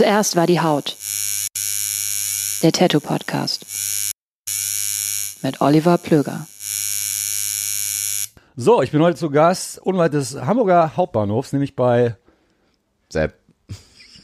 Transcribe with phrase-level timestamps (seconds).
[0.00, 0.96] Zuerst war die Haut.
[2.62, 3.66] Der Tattoo Podcast.
[5.42, 6.46] Mit Oliver Plöger.
[8.56, 12.16] So, ich bin heute zu Gast unweit des Hamburger Hauptbahnhofs, nämlich bei
[13.10, 13.34] Sepp.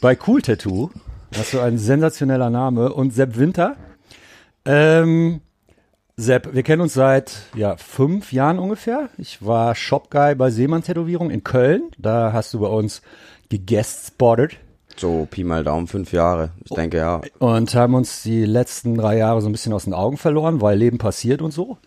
[0.01, 0.89] bei Cool Tattoo.
[1.33, 2.95] Das ist so ein sensationeller Name.
[2.95, 3.77] Und Sepp Winter.
[4.65, 5.43] Ähm,
[6.17, 9.11] Sepp, wir kennen uns seit ja, fünf Jahren ungefähr.
[9.19, 11.91] Ich war Shopguy bei Seemann Tätowierung in Köln.
[11.99, 13.03] Da hast du bei uns
[13.51, 14.57] geguest-spotted
[14.97, 16.51] So Pi mal Daumen, fünf Jahre.
[16.65, 17.21] Ich denke, ja.
[17.39, 20.79] und haben uns die letzten drei Jahre so ein bisschen aus den Augen verloren, weil
[20.79, 21.79] Leben passiert und so.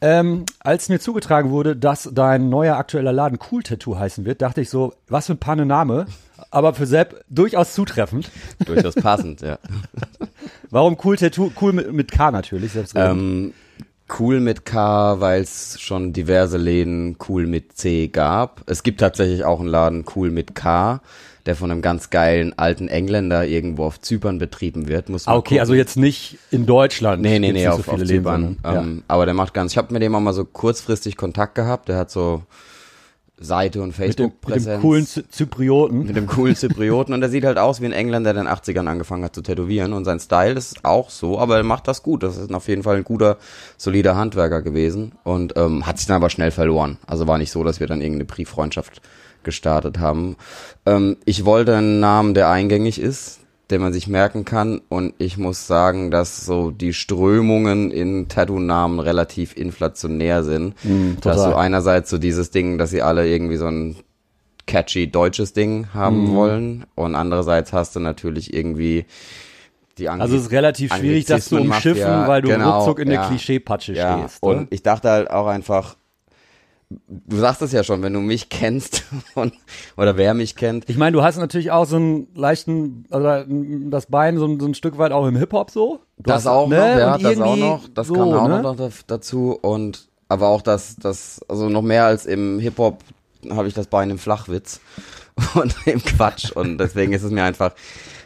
[0.00, 4.60] Ähm, als mir zugetragen wurde, dass dein neuer aktueller Laden Cool Tattoo heißen wird, dachte
[4.60, 6.06] ich so, was für ein Panne Name,
[6.50, 8.30] aber für Sepp durchaus zutreffend.
[8.66, 9.58] Durchaus passend, ja.
[10.70, 11.52] Warum Cool Tattoo?
[11.60, 13.18] Cool mit, mit K natürlich, selbstredend.
[13.18, 13.54] Ähm,
[14.18, 18.62] cool mit K, weil es schon diverse Läden cool mit C gab.
[18.66, 21.00] Es gibt tatsächlich auch einen Laden cool mit K,
[21.46, 25.08] der von einem ganz geilen alten Engländer irgendwo auf Zypern betrieben wird.
[25.08, 25.60] Muss man ah, okay, gucken.
[25.60, 27.22] also jetzt nicht in Deutschland.
[27.22, 28.56] Nee, nee, nee, auf, so auf Zypern.
[28.64, 31.88] Ähm, Aber der macht ganz, ich habe mit dem auch mal so kurzfristig Kontakt gehabt.
[31.88, 32.42] Der hat so
[33.38, 34.06] Seite und ja.
[34.06, 34.80] Mit dem, Facebook-Präsenz.
[34.80, 36.06] coolen Zy Zyprioten.
[36.06, 38.54] Mit dem coolen Zyprioten und der sieht halt aus wie ein Engländer, der in den
[38.54, 42.02] 80ern angefangen hat zu tätowieren und sein Style ist auch so, aber er macht das
[42.02, 42.22] gut.
[42.22, 43.38] Das ist auf jeden Fall ein guter,
[43.76, 46.98] solider Handwerker gewesen und ähm, hat sich dann aber schnell verloren.
[47.06, 49.02] Also war nicht so, dass wir dann irgendeine Brieffreundschaft
[49.44, 50.36] gestartet haben.
[50.86, 53.40] Ähm, ich wollte einen Namen, der eingängig ist,
[53.70, 59.00] den man sich merken kann und ich muss sagen, dass so die Strömungen in Tattoo-Namen
[59.00, 60.74] relativ inflationär sind.
[60.84, 63.96] Mm, dass so einerseits so dieses Ding, dass sie alle irgendwie so ein
[64.66, 66.34] catchy deutsches Ding haben Mhm.
[66.34, 69.06] wollen und andererseits hast du natürlich irgendwie
[69.98, 73.08] die Angli Also es ist relativ schwierig, das zu umschiffen, weil du Genau, ruckzuck in
[73.08, 73.28] der ja.
[73.28, 74.42] Klischeepatsche ja, stehst.
[74.44, 74.48] ne?
[74.50, 75.96] und ich dachte halt auch einfach,
[77.08, 79.52] du sagst es ja schon, wenn du mich kennst und,
[79.96, 83.44] oder wer mich kennt, Ich meine, du hast natürlich auch so einen leichten, also
[83.90, 86.00] das Bein so, ein- so ein Stück weit auch im Hip-Hop so.
[86.18, 86.76] Du das hast- auch ne?
[86.76, 88.62] noch, ja, das auch noch, das so, kam auch ne?
[88.62, 92.98] noch da- dazu und aber auch das, das, also noch mehr als im Hip-Hop
[93.50, 94.80] habe ich das Bein im Flachwitz
[95.54, 97.72] und im Quatsch und deswegen ist es mir einfach,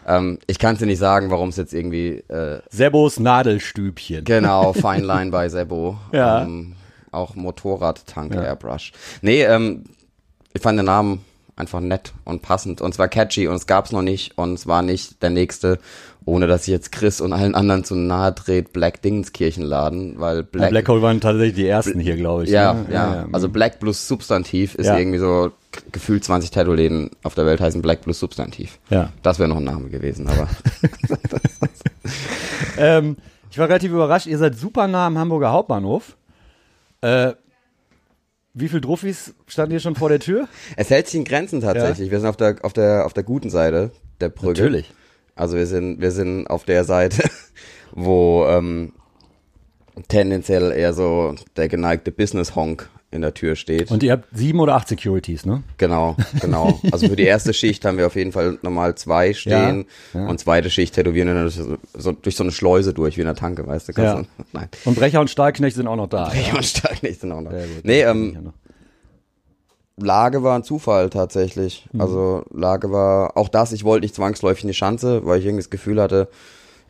[0.06, 4.24] ähm, ich kann es dir nicht sagen, warum es jetzt irgendwie, äh, Sebos Nadelstübchen.
[4.24, 6.42] genau, Fine Line bei Sebo, Ja.
[6.42, 6.74] ähm,
[7.12, 8.42] auch Motorradtank Ja.
[8.42, 8.92] Airbrush.
[9.22, 9.84] Nee, ähm,
[10.54, 11.24] ich fand den Namen
[11.56, 14.66] einfach nett und passend und es war catchy und es gab's noch nicht und es
[14.68, 15.80] war nicht der nächste,
[16.24, 20.52] ohne dass ich jetzt Chris und allen anderen zu nahe dreht, Black Dingenskirchenladen, weil Black,
[20.52, 22.50] Black, Black Hole waren tatsächlich die ersten hier, glaube ich.
[22.50, 22.86] ja, ne?
[22.92, 24.98] ja, also Black plus Substantiv ist Ja.
[24.98, 25.50] irgendwie so
[25.90, 28.78] gefühlt 20 Tattoo-Läden auf der Welt heißen Black plus Substantiv.
[28.90, 29.10] ja.
[29.24, 30.48] Das wäre noch ein Name gewesen, aber
[32.78, 33.16] Ähm,
[33.50, 36.16] ich war relativ überrascht, ihr seid super nah am Hamburger Hauptbahnhof.
[37.00, 37.32] Äh,
[38.54, 40.48] wie viel Druffis standen hier schon vor der Tür?
[40.76, 42.10] es hält sich in Grenzen tatsächlich.
[42.10, 44.84] Wir sind auf der auf der auf der guten Seite der Brücke.
[45.38, 47.22] Also wir sind, wir sind auf der Seite,
[47.92, 48.92] wo ähm,
[50.08, 53.90] tendenziell eher so der geneigte Business-Honk in der Tür steht.
[53.90, 55.62] Und ihr habt sieben oder acht Securities, ne?
[55.78, 56.78] Genau, genau.
[56.92, 60.26] Also für die erste Schicht haben wir auf jeden Fall normal zwei stehen Ja, ja.
[60.26, 63.26] und zweite Schicht tätowieren dann durch so, so, durch so eine Schleuse durch, wie in
[63.26, 64.02] der Tanke, weißt du?
[64.02, 64.16] Ja.
[64.16, 64.68] du nein.
[64.84, 66.32] Und Brecher und Stahlknecht sind auch noch da.
[66.34, 67.50] Ich und stark nicht sind auch noch.
[67.50, 67.60] Gut.
[67.84, 68.52] Nee, ähm.
[70.00, 71.88] Lage war ein Zufall tatsächlich.
[71.92, 72.00] Mhm.
[72.00, 75.62] Also Lage war auch das, ich wollte nicht zwangsläufig in die Schanze, weil ich irgendwie
[75.62, 76.28] das Gefühl hatte,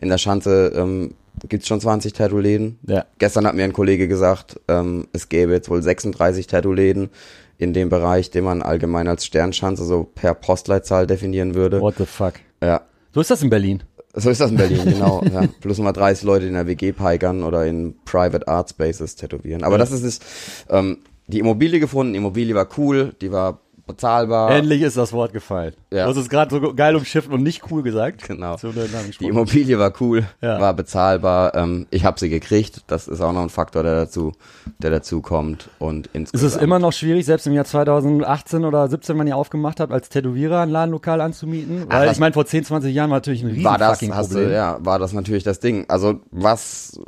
[0.01, 1.15] in der Schanze ähm,
[1.49, 2.79] gibt's schon 20 Tattoo-Läden.
[2.87, 3.05] Ja.
[3.19, 7.11] Gestern hat mir ein Kollege gesagt, ähm, es gäbe jetzt wohl 36 Tattoo-Läden
[7.59, 11.81] in dem Bereich, den man allgemein als Sternschanze so per Postleitzahl definieren würde.
[11.81, 12.35] What the fuck?
[12.63, 12.83] Ja.
[13.13, 13.83] So ist das in Berlin.
[14.15, 15.23] So ist das in Berlin, genau.
[15.33, 15.45] Ja.
[15.61, 19.65] Plus nochmal 30 Leute die in der WG peigern oder in Private Art Spaces tätowieren.
[19.65, 20.21] Aber das ist es.
[20.69, 24.51] Ähm, die Immobilie gefunden, die Immobilie war cool, die war bezahlbar.
[24.53, 25.75] Endlich ist das Wort gefallen.
[25.93, 26.05] Ja.
[26.05, 28.23] Du hast es gerade so geil umschifft und nicht cool gesagt.
[28.29, 28.57] Genau.
[28.57, 29.27] Die.
[29.27, 30.61] Immobilie war cool, Ja.
[30.61, 31.55] war bezahlbar.
[31.57, 32.83] Ähm, ich habe sie gekriegt.
[32.87, 34.33] Das ist auch noch ein Faktor, der dazu,
[34.79, 35.69] der dazu kommt.
[35.81, 36.53] Und Ist insgesamt.
[36.55, 40.09] es immer noch schwierig, selbst im Jahr 2018 oder 17, wenn ihr aufgemacht habt, als
[40.09, 41.87] Tätowierer ein Ladenlokal anzumieten?
[41.89, 44.49] Ach, Weil ich meine, vor 10, 20 Jahren war natürlich ein riesen war das, Problem.
[44.49, 45.87] du, ja, war das natürlich das Ding.
[45.89, 47.01] Also was,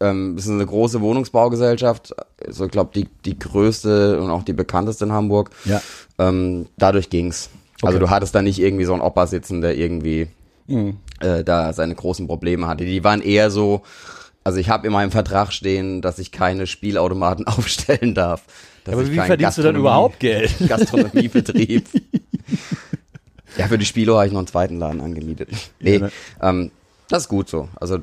[0.00, 2.14] ähm, es ist eine große Wohnungsbaugesellschaft,
[2.46, 5.50] also ich glaube die die größte und auch die bekannteste in Hamburg.
[5.64, 5.80] Ja.
[6.18, 7.50] Ähm, dadurch ging's.
[7.82, 8.06] Also Okay.
[8.06, 10.28] du hattest da nicht irgendwie so einen Opa sitzen, der irgendwie
[10.66, 10.96] Mhm.
[11.20, 12.84] äh, da seine großen Probleme hatte.
[12.86, 13.82] Die waren eher so,
[14.44, 18.42] also ich habe in meinem Vertrag stehen, dass ich keine Spielautomaten aufstellen darf.
[18.84, 20.54] Dass Aber wie verdienst du dann überhaupt Geld?
[20.68, 21.86] Gastronomiebetrieb.
[23.58, 25.50] ja, für die Spielo habe ich noch einen zweiten Laden angemietet.
[25.80, 26.10] Nee, ne?
[26.42, 26.70] ähm,
[27.08, 27.68] das ist gut so.
[27.76, 27.98] Also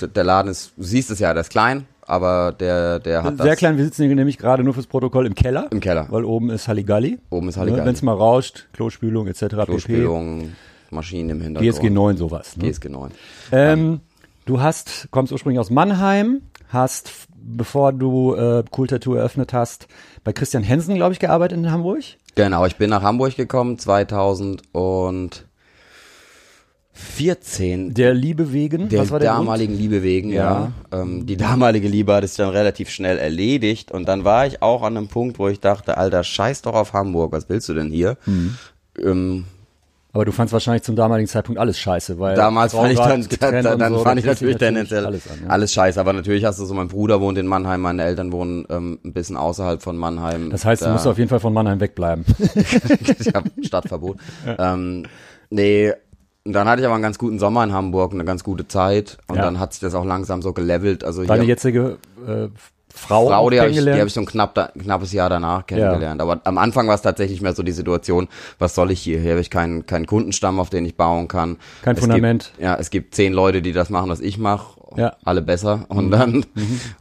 [0.00, 3.46] der Laden ist, du siehst es ja, der ist klein, aber der, der hat Sehr
[3.46, 5.68] das klein, wir sitzen hier nämlich gerade nur fürs Protokoll im Keller.
[5.70, 6.06] im Keller.
[6.10, 7.18] Weil oben ist Halligalli.
[7.30, 7.86] Oben ist Ne, Halligalli.
[7.86, 9.40] Wenn es mal rauscht, Klospülung etc.
[9.40, 9.64] pp.
[9.66, 10.52] Klospülung,
[10.90, 11.74] Maschinen im Hintergrund.
[11.74, 12.56] GSG 9 sowas.
[12.56, 12.70] Ne?
[12.70, 13.10] GSG 9.
[13.52, 14.00] Ähm,
[14.46, 19.86] du hast, kommst ursprünglich aus Mannheim, hast, bevor du äh, Cool Tattoo eröffnet hast,
[20.24, 22.02] bei Christian Hensen, glaube ich, gearbeitet in Hamburg.
[22.34, 23.78] Genau, ich bin nach Hamburg gekommen
[26.98, 27.94] 2014.
[27.94, 29.46] Der Liebe wegen, Der was war der Grund?
[29.46, 30.72] damaligen Liebe wegen, ja.
[30.92, 31.00] Ja.
[31.00, 34.82] Ähm, die damalige Liebe hat es dann relativ schnell erledigt und dann war ich auch
[34.82, 37.90] an einem Punkt, wo ich dachte, Alter, scheiß doch auf Hamburg, was willst du denn
[37.90, 38.16] hier?
[38.26, 38.54] Mhm.
[39.02, 39.44] Ähm,
[40.12, 43.66] Aber du fandst wahrscheinlich zum damaligen Zeitpunkt alles scheiße, weil damals fand ich dann, dann,
[43.74, 45.38] und dann so, fand ich sich natürlich tendenziell alles an.
[45.44, 45.48] Ja.
[45.50, 48.64] alles scheiße, aber natürlich hast du so, mein Bruder wohnt in Mannheim, meine Eltern wohnen
[48.70, 50.50] ähm, ein bisschen außerhalb von Mannheim.
[50.50, 52.24] Das heißt, du Da- musst auf jeden Fall von Mannheim wegbleiben.
[53.18, 54.16] ich habe Stadtverbot.
[54.58, 55.04] Ähm,
[55.50, 55.92] nee,
[56.48, 59.18] und dann hatte ich aber einen ganz guten Sommer in Hamburg, eine ganz gute Zeit
[59.26, 59.42] und Ja.
[59.42, 61.04] dann hat sich das auch langsam so gelevelt.
[61.04, 62.48] Also Deine jetzige äh,
[62.88, 66.22] Frau, Frau, die habe ich, hab ich so ein knapp, knappes Jahr danach kennengelernt.
[66.22, 68.28] Aber am Anfang war es tatsächlich mehr so die Situation,
[68.58, 69.20] was soll ich hier?
[69.20, 71.58] Hier habe ich keinen, keinen Kundenstamm, auf den ich bauen kann.
[71.82, 72.52] Kein es Fundament.
[72.54, 74.80] Gibt, ja, es gibt zehn Leute, die das machen, was ich mache.
[74.96, 75.08] Ja.
[75.08, 75.12] Mhm.
[75.24, 75.84] Alle besser.
[75.90, 76.46] Und dann,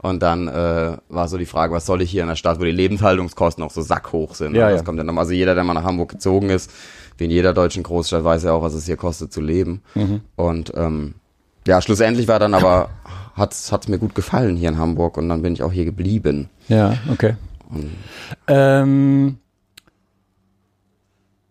[0.02, 2.66] und dann äh, war so die Frage, was soll ich hier in der Stadt, wo
[2.66, 4.56] die Lebenshaltungskosten auch so sackhoch sind.
[4.56, 4.76] Ja, Und ja.
[4.76, 5.22] das kommt dann nochmal.
[5.24, 6.70] Also jeder, der mal nach Hamburg gezogen ist,
[7.18, 9.82] wie in jeder deutschen Großstadt, weiß ja auch, was es hier kostet zu leben.
[9.96, 10.22] Mhm.
[10.36, 11.16] Und ähm,
[11.68, 12.90] ja, schlussendlich war dann aber,
[13.36, 16.50] hat's, hat's mir gut gefallen hier in Hamburg und dann bin ich auch hier geblieben.
[16.68, 17.36] Ja, okay.
[18.48, 19.38] Ähm,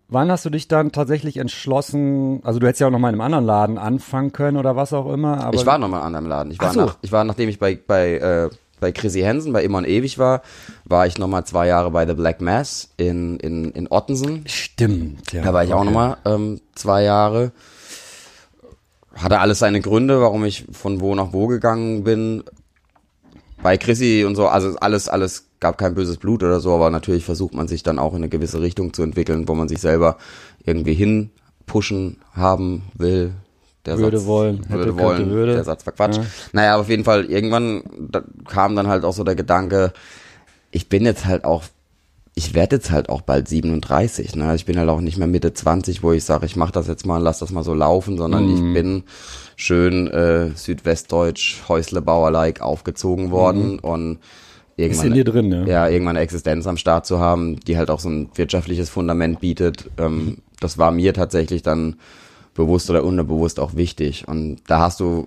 [0.08, 3.16] wann hast du dich dann tatsächlich entschlossen, also du hättest ja auch noch mal in
[3.16, 6.04] einem anderen Laden anfangen können oder was auch immer, aber ich war noch mal in
[6.04, 6.52] einem anderen Laden.
[6.52, 6.80] Ich war, so.
[6.80, 8.50] nach, ich war nachdem ich bei, bei, äh,
[8.80, 10.42] bei Chrissy Hansen, bei Immer und Ewig war,
[10.84, 14.44] war ich noch mal zwei Jahre bei The Black Mass in, in, in Ottensen.
[14.46, 15.42] stimmt, ja.
[15.42, 15.86] Da war ich auch okay.
[15.86, 17.52] noch mal ähm, zwei Jahre.
[19.14, 22.44] Hatte alles seine Gründe, warum ich von wo nach wo gegangen bin.
[23.62, 27.24] Bei Chrissy und so, also alles, alles gab kein böses Blut oder so, aber natürlich
[27.24, 30.18] versucht man sich dann auch in eine gewisse Richtung zu entwickeln, wo man sich selber
[30.64, 31.30] irgendwie hin
[31.64, 33.32] pushen haben will.
[33.86, 35.52] Der Würde wollen, hätte, würde könnte, wollen, würde.
[35.54, 36.16] der Satz war Quatsch.
[36.16, 36.26] Ja.
[36.52, 39.92] Naja, aber auf jeden Fall, irgendwann da kam dann halt auch so der Gedanke,
[40.70, 41.62] ich bin jetzt halt auch,
[42.34, 44.54] ich werde jetzt halt auch bald 37, ne?
[44.56, 47.06] Ich bin halt auch nicht mehr Mitte 20, wo ich sage, ich mache das jetzt
[47.06, 48.54] mal, lass das mal so laufen, sondern Mhm.
[48.54, 49.02] ich bin
[49.56, 54.18] schön äh, südwestdeutsch, Häuslebauer-like aufgezogen worden und Mhm.
[54.78, 55.64] Ist irgendwann in dir drin, ne?
[55.66, 59.40] ja, irgendwann eine Existenz am Start zu haben, die halt auch so ein wirtschaftliches Fundament
[59.40, 59.88] bietet.
[59.96, 61.96] Ähm, das war mir tatsächlich dann
[62.56, 64.26] bewusst oder unterbewusst auch wichtig.
[64.26, 65.26] Und da hast du,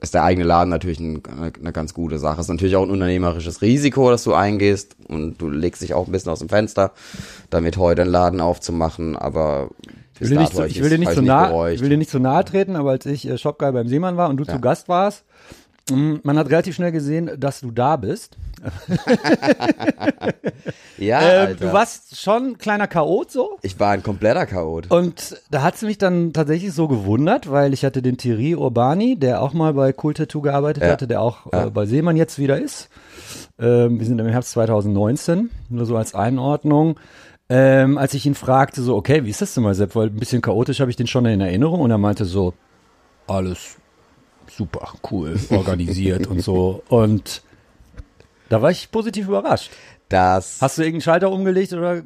[0.00, 2.40] ist der eigene Laden natürlich ein, eine, ganz gute Sache.
[2.40, 6.12] Ist natürlich auch ein unternehmerisches Risiko, dass du eingehst und du legst dich auch ein
[6.12, 6.92] bisschen aus dem Fenster,
[7.50, 9.70] damit heute einen Laden aufzumachen, aber
[10.14, 12.10] Ich will, dir nicht so, ich will dir nicht so nah, ich will dir nicht
[12.10, 14.88] so nahe treten, aber als ich äh, Shopguy beim Seemann war und du zu Gast
[14.88, 15.24] warst,
[15.90, 18.36] man hat relativ schnell gesehen, dass du da bist.
[20.98, 23.58] ja, Äh, du warst schon ein kleiner Chaot so.
[23.62, 24.90] ich war ein kompletter Chaot.
[24.90, 29.16] Und da hat es mich dann tatsächlich so gewundert, weil ich hatte den Thierry Urbani,
[29.16, 30.90] der auch mal bei Cool Tattoo gearbeitet Ja.
[30.90, 32.88] hatte, der auch äh, bei Seemann jetzt wieder ist.
[33.58, 36.98] Ähm, wir sind im Herbst 2019, nur so als Einordnung.
[37.48, 39.94] Ähm, als ich ihn fragte, so, okay, wie ist das denn mal, Sepp?
[39.94, 42.54] Weil ein bisschen chaotisch habe ich den schon in Erinnerung und er meinte so,
[43.28, 43.76] alles
[44.50, 46.82] super cool organisiert und so.
[46.88, 47.42] Und
[48.48, 49.70] da war ich positiv überrascht.
[50.08, 52.02] Das Hast du irgendeinen Schalter umgelegt oder,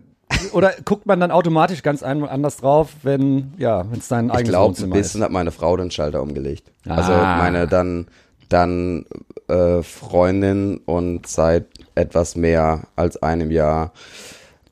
[0.53, 4.51] oder guckt man dann automatisch ganz anders drauf, wenn ja, wenn es dein ich eigenes
[4.51, 5.25] glaube, ein Wohnzimmer bisschen ist?
[5.25, 6.71] hat meine Frau den Schalter umgelegt.
[6.89, 7.37] Also Ah.
[7.39, 8.07] meine dann
[8.49, 9.07] dann
[9.49, 13.93] äh, Freundin und seit etwas mehr als einem Jahr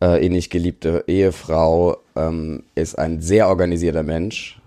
[0.03, 4.58] äh, innig geliebte Ehefrau ähm, ist ein sehr organisierter Mensch,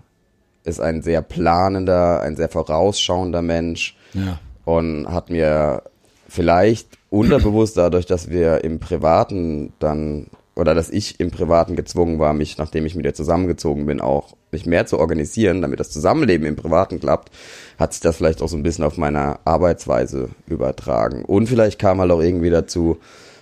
[0.64, 4.38] ist ein sehr planender, ein sehr vorausschauender Mensch Ja.
[4.64, 5.82] und hat mir
[6.28, 12.34] vielleicht unterbewusst dadurch, dass wir im Privaten dann oder dass ich im Privaten gezwungen war,
[12.34, 16.46] mich, nachdem ich mit ihr zusammengezogen bin, auch mich mehr zu organisieren, damit das Zusammenleben
[16.46, 17.30] im Privaten klappt,
[17.78, 21.24] hat sich das vielleicht auch so ein bisschen auf meine Arbeitsweise übertragen.
[21.24, 22.98] Und vielleicht kam halt auch irgendwie dazu,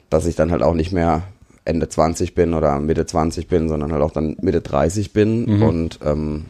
[0.09, 1.25] dass ich dann halt auch nicht mehr
[1.65, 5.99] Ende 20 bin oder Mitte 20 bin, sondern halt auch dann Mitte 30 bin und
[6.05, 6.47] ähm,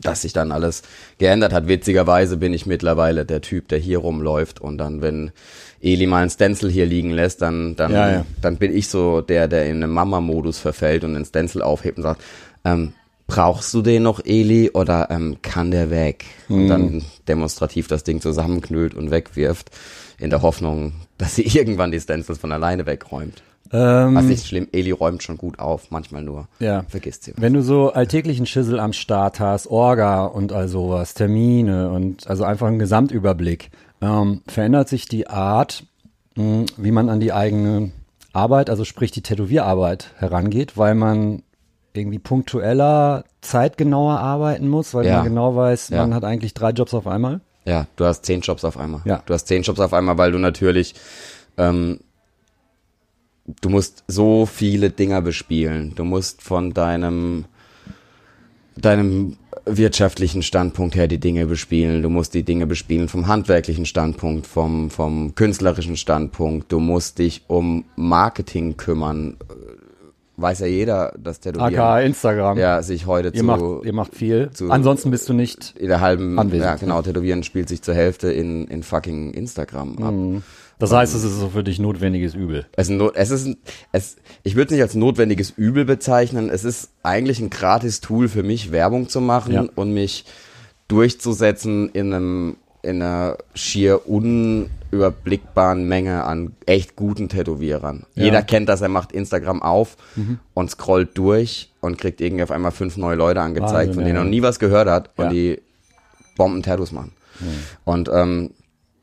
[0.00, 0.82] dass sich dann alles
[1.18, 1.68] geändert hat.
[1.68, 5.32] Witzigerweise bin ich mittlerweile der Typ, der hier rumläuft und dann, wenn
[5.80, 8.26] Eli mal einen Stencil hier liegen lässt, dann, dann, Ja, ja.
[8.40, 12.04] dann bin ich so der, der in einen Mama-Modus verfällt und den Stencil aufhebt und
[12.04, 12.22] sagt,
[12.64, 12.92] ähm,
[13.26, 16.24] brauchst du den noch, Eli, oder ähm, kann der weg?
[16.48, 19.70] Und dann demonstrativ das Ding zusammenknüllt und wegwirft,
[20.18, 23.42] in der Hoffnung, dass sie irgendwann die Stencils von alleine wegräumt.
[23.72, 26.46] Ähm, Was nicht schlimm, Eli räumt schon gut auf, manchmal nur.
[26.58, 26.84] Ja.
[26.88, 27.32] Vergisst sie.
[27.36, 32.44] Wenn du so alltäglichen Schissel am Start hast, Orga und all sowas, Termine und also
[32.44, 33.70] einfach einen Gesamtüberblick,
[34.02, 35.84] ähm, verändert sich die Art,
[36.36, 37.92] mh, wie man an die eigene
[38.34, 41.42] Arbeit, also sprich die Tätowierarbeit herangeht, weil man
[41.94, 45.16] irgendwie punktueller, zeitgenauer arbeiten muss, weil Ja.
[45.16, 45.98] man genau weiß, Ja.
[45.98, 47.40] man hat eigentlich drei Jobs auf einmal.
[47.64, 49.02] Ja, du hast zehn Jobs auf einmal.
[49.04, 49.22] Ja.
[49.26, 50.94] Du hast zehn Jobs auf einmal, weil du natürlich,
[51.58, 52.00] ähm,
[53.46, 55.94] du musst so viele Dinger bespielen.
[55.96, 57.44] Du musst von deinem,
[58.76, 62.02] deinem wirtschaftlichen Standpunkt her die Dinge bespielen.
[62.02, 66.72] Du musst die Dinge bespielen vom handwerklichen Standpunkt, vom, vom künstlerischen Standpunkt.
[66.72, 69.36] Du musst dich um Marketing kümmern.
[70.38, 72.58] Weiß ja jeder, dass Tätowieren aka Instagram.
[72.58, 74.50] ja, sich heute ihr, zu, macht, ihr macht viel.
[74.52, 75.74] zu- Ansonsten bist du nicht.
[75.78, 79.98] in der halben, Anwesend, ja genau, Tätowieren spielt sich zur Hälfte in, in fucking Instagram
[80.02, 80.12] ab.
[80.12, 80.42] Mhm.
[80.82, 82.66] Das heißt, es ist so für dich notwendiges Übel.
[82.72, 83.56] Es, es ist,
[83.92, 86.50] es, ich würde es nicht als notwendiges Übel bezeichnen.
[86.50, 89.64] Es ist eigentlich ein gratis Tool für mich, Werbung zu machen Ja.
[89.76, 90.24] und mich
[90.88, 98.04] durchzusetzen in einem, in einer schier unüberblickbaren Menge an echt guten Tätowierern.
[98.16, 98.24] Ja.
[98.24, 100.40] Jeder kennt das, er macht Instagram auf Mhm.
[100.54, 104.16] und scrollt durch und kriegt irgendwie auf einmal fünf neue Leute angezeigt, Wahnsinn, von denen
[104.16, 104.20] ja.
[104.20, 105.60] er noch nie was gehört hat und die
[106.36, 107.12] Bomben-Tattoos machen.
[107.84, 108.50] Und ähm,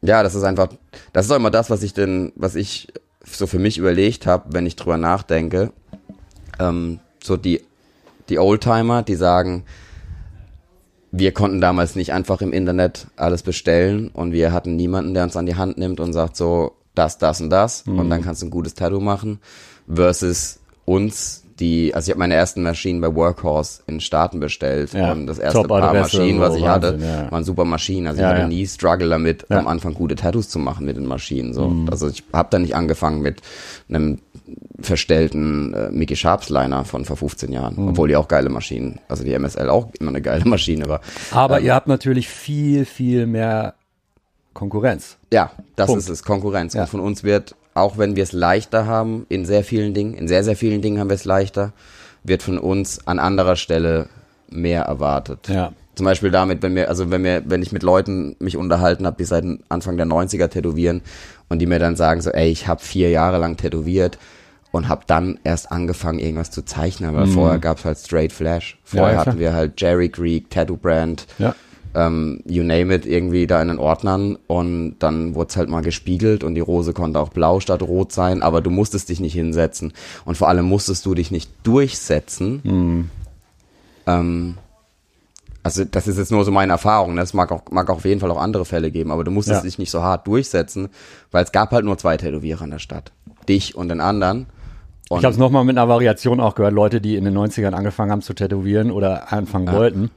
[0.01, 0.69] ja, das ist einfach,
[1.13, 2.87] das ist auch immer das, was ich denn, was ich
[3.25, 5.71] so für mich überlegt habe, wenn ich drüber nachdenke.
[6.59, 7.61] Ähm, so die,
[8.29, 9.65] die Oldtimer, die sagen,
[11.11, 15.35] wir konnten damals nicht einfach im Internet alles bestellen und wir hatten niemanden, der uns
[15.35, 17.99] an die Hand nimmt und sagt so, das, das und das Mhm.
[17.99, 19.39] und dann kannst du ein gutes Tattoo machen
[19.91, 25.11] versus uns, die, also ich habe meine ersten Maschinen bei Workhorse in Staaten bestellt Ja,
[25.11, 27.31] und das erste paar Maschinen, was ich Wahnsinn, hatte, ja.
[27.31, 28.07] waren super Maschinen.
[28.07, 31.05] Also Ja, ich hatte nie Struggle damit, am Anfang gute Tattoos zu machen mit den
[31.05, 31.53] Maschinen.
[31.53, 31.67] So.
[31.67, 31.89] Mhm.
[31.89, 33.41] Also ich habe da nicht angefangen mit
[33.89, 34.19] einem
[34.79, 37.89] verstellten äh, Mickey Sharps Liner von vor 15 Jahren, Mhm.
[37.89, 41.01] obwohl die auch geile Maschinen, also die MSL auch immer eine geile Maschine war.
[41.31, 43.73] Aber Ähm, ihr habt natürlich viel, viel mehr
[44.53, 45.17] Konkurrenz.
[45.31, 46.01] Ja, das Punkt.
[46.01, 46.73] ist es, Konkurrenz.
[46.73, 46.81] Ja.
[46.83, 50.27] Und von uns wird, auch wenn wir es leichter haben, in sehr vielen Dingen, in
[50.27, 51.73] sehr, sehr vielen Dingen haben wir es leichter,
[52.23, 54.07] wird von uns an anderer Stelle
[54.49, 55.47] mehr erwartet.
[55.47, 55.73] Ja.
[55.95, 59.17] Zum Beispiel damit, wenn wir, also wenn wir, wenn ich mit Leuten mich unterhalten habe,
[59.17, 61.01] die seit Anfang der 90er tätowieren
[61.49, 64.17] und die mir dann sagen so, ey, ich habe vier Jahre lang tätowiert
[64.71, 68.77] und habe dann erst angefangen, irgendwas zu zeichnen, weil vorher gab's halt Straight Flash.
[68.83, 69.13] Vorher Mhm.
[69.13, 71.55] Ja, hatten wir halt Jerry Creek, Tattoo Brand, Ja.
[71.99, 75.81] Ähm, you name it, irgendwie da in den Ordnern und dann wurde es halt mal
[75.81, 79.33] gespiegelt und die Rose konnte auch blau statt rot sein, aber du musstest dich nicht
[79.33, 79.93] hinsetzen
[80.25, 83.09] und vor allem musstest du dich nicht durchsetzen.
[84.07, 84.57] Ähm,
[85.61, 87.21] also das ist jetzt nur so meine Erfahrung, ne?
[87.21, 89.59] es mag auch, mag auch auf jeden Fall auch andere Fälle geben, aber du musstest
[89.63, 89.65] Ja.
[89.65, 90.89] dich nicht so hart durchsetzen,
[91.31, 93.11] weil es gab halt nur zwei Tätowierer in der Stadt.
[93.47, 94.45] Dich und den anderen.
[95.09, 97.73] Und Ich habe es nochmal mit einer Variation auch gehört, Leute, die in den 90ern
[97.73, 100.11] angefangen haben zu tätowieren oder anfangen wollten,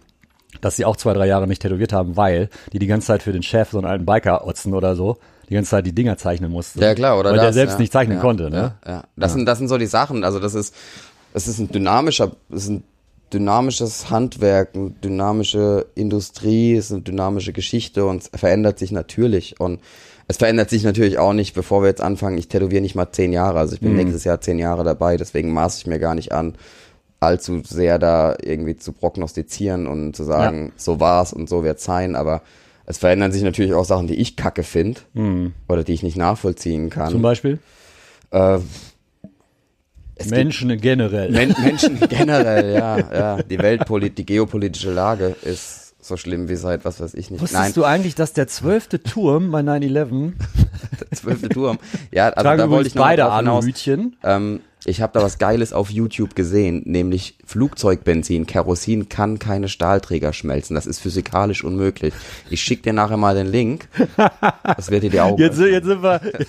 [0.60, 3.32] dass sie auch zwei, drei Jahre nicht tätowiert haben, weil die die ganze Zeit für
[3.32, 5.16] den Chef, so einen alten Biker-Otzen oder so,
[5.48, 6.80] die ganze Zeit die Dinger zeichnen mussten.
[6.80, 7.80] Ja, klar, oder Weil das, der selbst ja.
[7.80, 8.74] nicht zeichnen ja, konnte, ne?
[8.86, 9.04] Ja, ja.
[9.16, 10.74] Das, Sind, das sind so die Sachen, also das ist,
[11.34, 12.84] das ist ein dynamischer, das ist ein
[13.32, 19.58] dynamisches Handwerk, eine dynamische Industrie, ist eine dynamische Geschichte und es verändert sich natürlich.
[19.58, 19.80] Und
[20.28, 22.38] es verändert sich natürlich auch nicht, bevor wir jetzt anfangen.
[22.38, 23.58] Ich tätowiere nicht mal zehn Jahre.
[23.58, 23.96] Also ich bin Mhm.
[23.96, 26.54] nächstes Jahr zehn Jahre dabei, deswegen maße ich mir gar nicht an,
[27.22, 32.16] allzu sehr da irgendwie zu prognostizieren und zu sagen, so war's und so wird's sein.
[32.16, 32.42] Aber
[32.84, 35.00] es verändern sich natürlich auch Sachen, die ich kacke finde
[35.68, 37.08] oder die ich nicht nachvollziehen kann.
[37.08, 37.12] Mhm.
[37.12, 37.58] Zum Beispiel
[38.30, 38.58] Äh,
[40.28, 41.30] Menschen generell.
[41.30, 43.42] Men Menschen generell, ja, ja.
[43.42, 47.40] Die Weltpolit, die geopolitische Lage ist so schlimm wie seit was weiß ich nicht.
[47.40, 50.32] Wusstest Nein, du eigentlich, dass der zwölfte Turm bei 9-11,
[51.14, 51.78] zwölfte Turm.
[52.10, 53.30] Ja, also tragen da wollte ich noch beide.
[53.30, 58.46] Aluhütchen, Ähm, ich habe da was Geiles auf YouTube gesehen, nämlich Flugzeugbenzin.
[58.46, 60.74] Kerosin kann keine Stahlträger schmelzen.
[60.74, 62.12] Das ist physikalisch unmöglich.
[62.50, 63.88] Ich schick dir nachher mal den Link.
[64.76, 65.40] Das wird dir die Augen.
[65.40, 66.20] Jetzt, jetzt sind wir.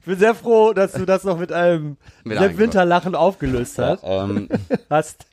[0.00, 3.78] ich bin sehr froh, dass du das noch mit einem Mit sehr einem- Winterlachen aufgelöst
[3.78, 4.02] hast.
[4.04, 4.48] ähm,
[4.90, 5.26] hast.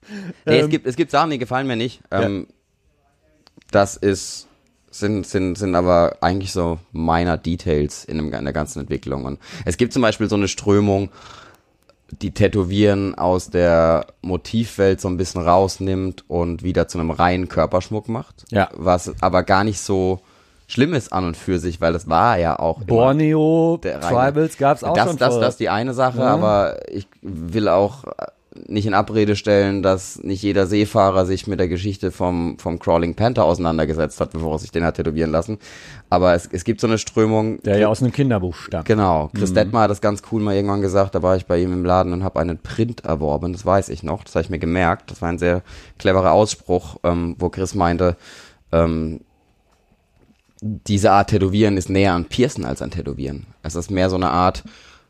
[0.46, 2.02] Nee, Ähm, es, gibt, es gibt Sachen, die gefallen mir nicht.
[2.12, 2.48] Ähm,
[3.72, 4.47] Das ist,
[5.00, 9.26] sind, sind, sind aber eigentlich so minor Details in, dem, in der ganzen Entwicklung.
[9.26, 11.10] Und es gibt zum Beispiel so eine Strömung,
[12.22, 18.08] die Tätowieren aus der Motivwelt so ein bisschen rausnimmt und wieder zu einem reinen Körperschmuck
[18.08, 18.46] macht.
[18.50, 18.70] Ja.
[18.74, 20.22] Was aber gar nicht so
[20.68, 24.94] schlimm ist an und für sich, weil das war ja auch Borneo, Tribals gab's auch
[24.94, 28.04] das, schon das, das ist die eine Sache, aber ich will auch
[28.68, 33.16] nicht in Abrede stellen, dass nicht jeder Seefahrer sich mit der Geschichte vom, vom Crawling
[33.16, 35.58] Panther auseinandergesetzt hat, bevor er sich den hat tätowieren lassen.
[36.10, 37.62] Aber es, es gibt so eine Strömung.
[37.64, 38.86] der ja aus einem Kinderbuch stammt.
[38.86, 39.30] Genau.
[39.34, 39.56] Chris Mhm.
[39.56, 42.14] Detmar hat das ganz cool mal irgendwann gesagt, da war ich bei ihm im Laden
[42.14, 45.12] und habe einen Print erworben, das weiß ich noch, das habe ich mir gemerkt.
[45.12, 45.62] Das war ein sehr
[45.98, 48.18] cleverer Ausspruch, ähm, wo Chris meinte,
[48.72, 49.22] ähm,
[50.62, 53.46] diese Art Tätowieren ist näher an Piercen als an Tätowieren.
[53.64, 54.64] Es ist mehr so eine Art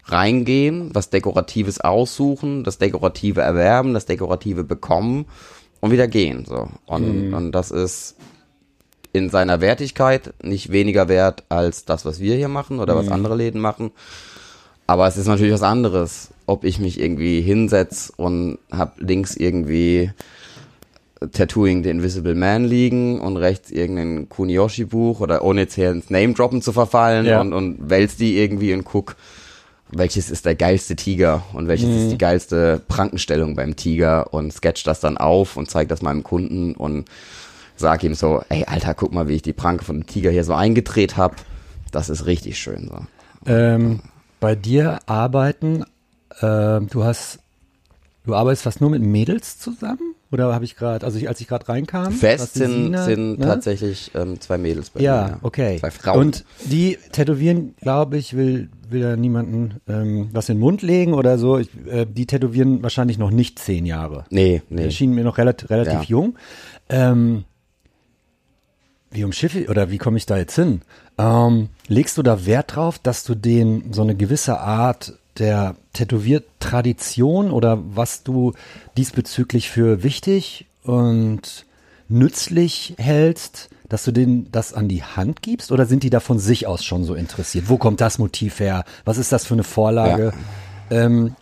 [0.08, 5.26] reingehen, was Dekoratives aussuchen, das Dekorative erwerben, das Dekorative bekommen
[5.80, 6.46] und wieder gehen.
[6.46, 6.70] So.
[6.86, 8.16] Und, und das ist
[9.14, 13.36] in seiner Wertigkeit nicht weniger wert als das, was wir hier machen oder was andere
[13.36, 13.92] Läden machen.
[14.86, 20.12] Aber es ist natürlich was anderes, ob ich mich irgendwie hinsetz und hab links irgendwie
[21.34, 26.62] Tattooing the Invisible Man liegen und rechts irgendein Kuniyoshi-Buch oder ohne jetzt hier ins Name-Droppen
[26.62, 27.42] zu verfallen Ja.
[27.42, 29.16] und, und wälz die irgendwie und guck,
[29.90, 34.84] welches ist der geilste Tiger und welches ist die geilste Prankenstellung beim Tiger und sketch
[34.84, 37.06] das dann auf und zeig das meinem Kunden und
[37.76, 40.44] sag ihm so, ey Alter, guck mal, wie ich die Pranke von dem Tiger hier
[40.44, 41.36] so eingedreht hab.
[41.92, 43.52] Das ist richtig schön so.
[43.52, 44.02] Ähm,
[44.40, 45.86] bei dir arbeiten,
[46.42, 47.40] ähm, du hast,
[48.26, 50.16] du arbeitest fast nur mit Mädels zusammen?
[50.30, 52.12] Oder habe ich gerade, also ich, als ich gerade reinkam?
[52.12, 53.46] Fest die sind, Sina, sind ne?
[53.46, 55.38] tatsächlich ähm, zwei Mädels bei Ja, mir.
[55.42, 55.78] okay.
[55.80, 56.20] Zwei Frauen.
[56.20, 61.14] Und die tätowieren, glaube ich, will, will da niemanden ähm, was in den Mund legen
[61.14, 61.58] oder so.
[61.58, 64.26] Ich, äh, die tätowieren wahrscheinlich noch nicht zehn Jahre.
[64.30, 64.84] nee, Die nee.
[64.84, 66.04] erschienen mir noch relativ, relativ Ja.
[66.04, 66.36] jung.
[66.90, 67.46] Ähm,
[69.12, 70.82] wie umschiffe ich, oder wie komme ich da jetzt hin?
[71.18, 77.52] Ähm, legst du da Wert drauf, dass du den so eine gewisse Art der Tätowiertradition
[77.52, 78.54] oder was du
[78.98, 81.66] diesbezüglich für wichtig und
[82.10, 86.40] nützlich hältst, dass du denen das an die Hand gibst oder sind die da von
[86.40, 87.70] sich aus schon so interessiert?
[87.70, 88.84] Wo kommt das Motiv her?
[89.06, 90.34] Was ist das für eine Vorlage?
[90.90, 91.36] Ähm,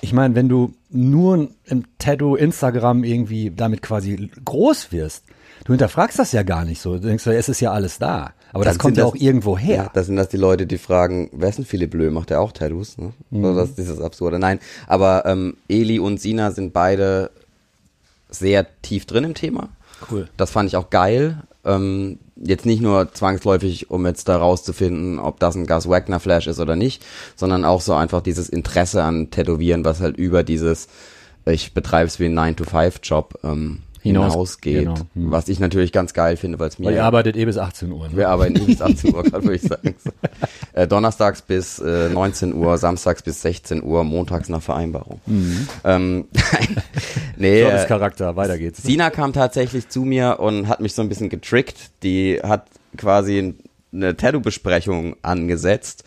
[0.00, 5.24] ich meine, wenn du nur im Tattoo Instagram irgendwie damit quasi groß wirst,
[5.64, 6.94] du hinterfragst das ja gar nicht so.
[6.94, 8.32] Du denkst, ja, es ist ja alles da.
[8.52, 9.76] Aber das kommt ja das- auch irgendwo her.
[9.76, 12.10] Ja, das sind das die Leute, die fragen, wer ist denn Philipp Blö?
[12.10, 12.96] Macht der auch Tattoos?
[12.98, 13.12] Ne?
[13.30, 13.42] Mhm.
[13.42, 14.38] So, das ist dieses Absurde.
[14.38, 17.30] Nein, aber ähm, Eli und Sina sind beide
[18.28, 19.68] sehr tief drin im Thema.
[20.10, 20.28] Cool.
[20.36, 21.42] Das fand ich auch geil.
[21.64, 26.46] Ähm, jetzt nicht nur zwangsläufig, um jetzt da rauszufinden, ob das ein Gus Wagner Flash
[26.46, 27.04] ist oder nicht,
[27.34, 30.88] sondern auch so einfach dieses Interesse an Tätowieren, was halt über dieses,
[31.46, 34.84] ich betreibe es wie ein 9-to-5-Job ähm, hinausgeht.
[34.84, 34.94] genau.
[35.14, 35.30] Hm.
[35.30, 37.90] Was ich natürlich ganz geil finde, weil es mir Weil ihr arbeitet eh bis 18
[37.92, 38.08] Uhr.
[38.08, 38.16] Ne?
[38.16, 39.94] wir arbeiten nicht bis 18 Uhr, gerade würde ich sagen.
[40.72, 45.22] Äh, donnerstags bis äh, 19 Uhr, samstags bis 16 Uhr, montags nach Vereinbarung.
[45.84, 46.26] Ähm,
[47.38, 48.82] nee, äh, Charakter, weiter geht's.
[48.82, 51.76] Sina kam tatsächlich zu mir und hat mich so ein bisschen getrickt.
[52.02, 52.66] Die hat
[52.98, 53.54] quasi
[53.90, 56.04] eine Tattoo-Besprechung angesetzt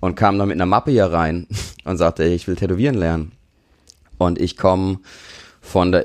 [0.00, 1.46] und kam dann mit einer Mappe hier rein
[1.84, 3.32] und sagte, ich will tätowieren lernen.
[4.18, 4.98] Und ich komme
[5.60, 6.04] von der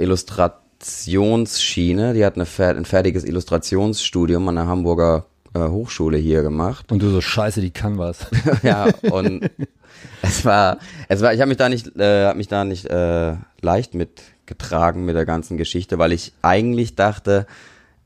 [0.77, 2.13] Illustrationsschiene.
[2.13, 2.45] Die hat eine,
[2.77, 6.91] ein fertiges Illustrationsstudium an der Hamburger äh, Hochschule hier gemacht.
[6.91, 8.27] Und du so scheiße, die kann was.
[8.63, 9.49] ja, und
[10.21, 13.35] es war, es war, ich habe mich da nicht, äh, hab mich da nicht äh,
[13.61, 17.47] leicht mitgetragen mit der ganzen Geschichte, weil ich eigentlich dachte,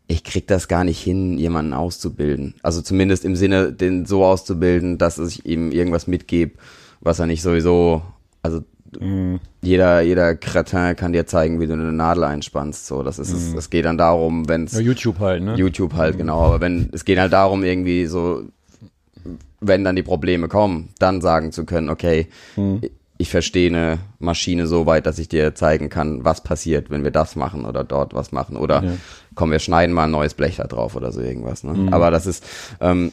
[0.07, 2.55] ich krieg das gar nicht hin, jemanden auszubilden.
[2.63, 6.57] Also zumindest im Sinne, den so auszubilden, dass ich ihm irgendwas mitgebe,
[6.99, 8.01] was er nicht sowieso,
[8.41, 8.61] also
[9.61, 12.87] jeder, jeder Kretin kann dir zeigen, wie du eine Nadel einspannst.
[12.87, 13.53] So, das ist es.
[13.53, 15.55] Es geht dann darum, wenn es Ja, YouTube halt, ne?
[15.55, 16.41] YouTube halt, genau.
[16.43, 18.43] Aber wenn, es geht halt darum, irgendwie so,
[19.59, 22.27] wenn dann die Probleme kommen, dann sagen zu können, okay,
[23.17, 27.11] ich verstehe eine Maschine so weit, dass ich dir zeigen kann, was passiert, wenn wir
[27.11, 28.57] das machen oder dort was machen.
[28.57, 28.91] Oder Ja.
[29.35, 31.63] komm, wir schneiden mal ein neues Blech da drauf oder so irgendwas.
[31.63, 31.89] Ne?
[31.91, 32.43] Aber das ist,
[32.81, 33.11] ähm,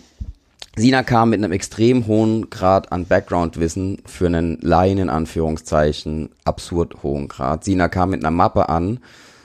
[0.78, 7.02] Sina kam mit einem extrem hohen Grad an Background-Wissen für einen Laien in Anführungszeichen absurd
[7.02, 7.64] hohen Grad.
[7.64, 9.00] Sina kam mit einer Mappe an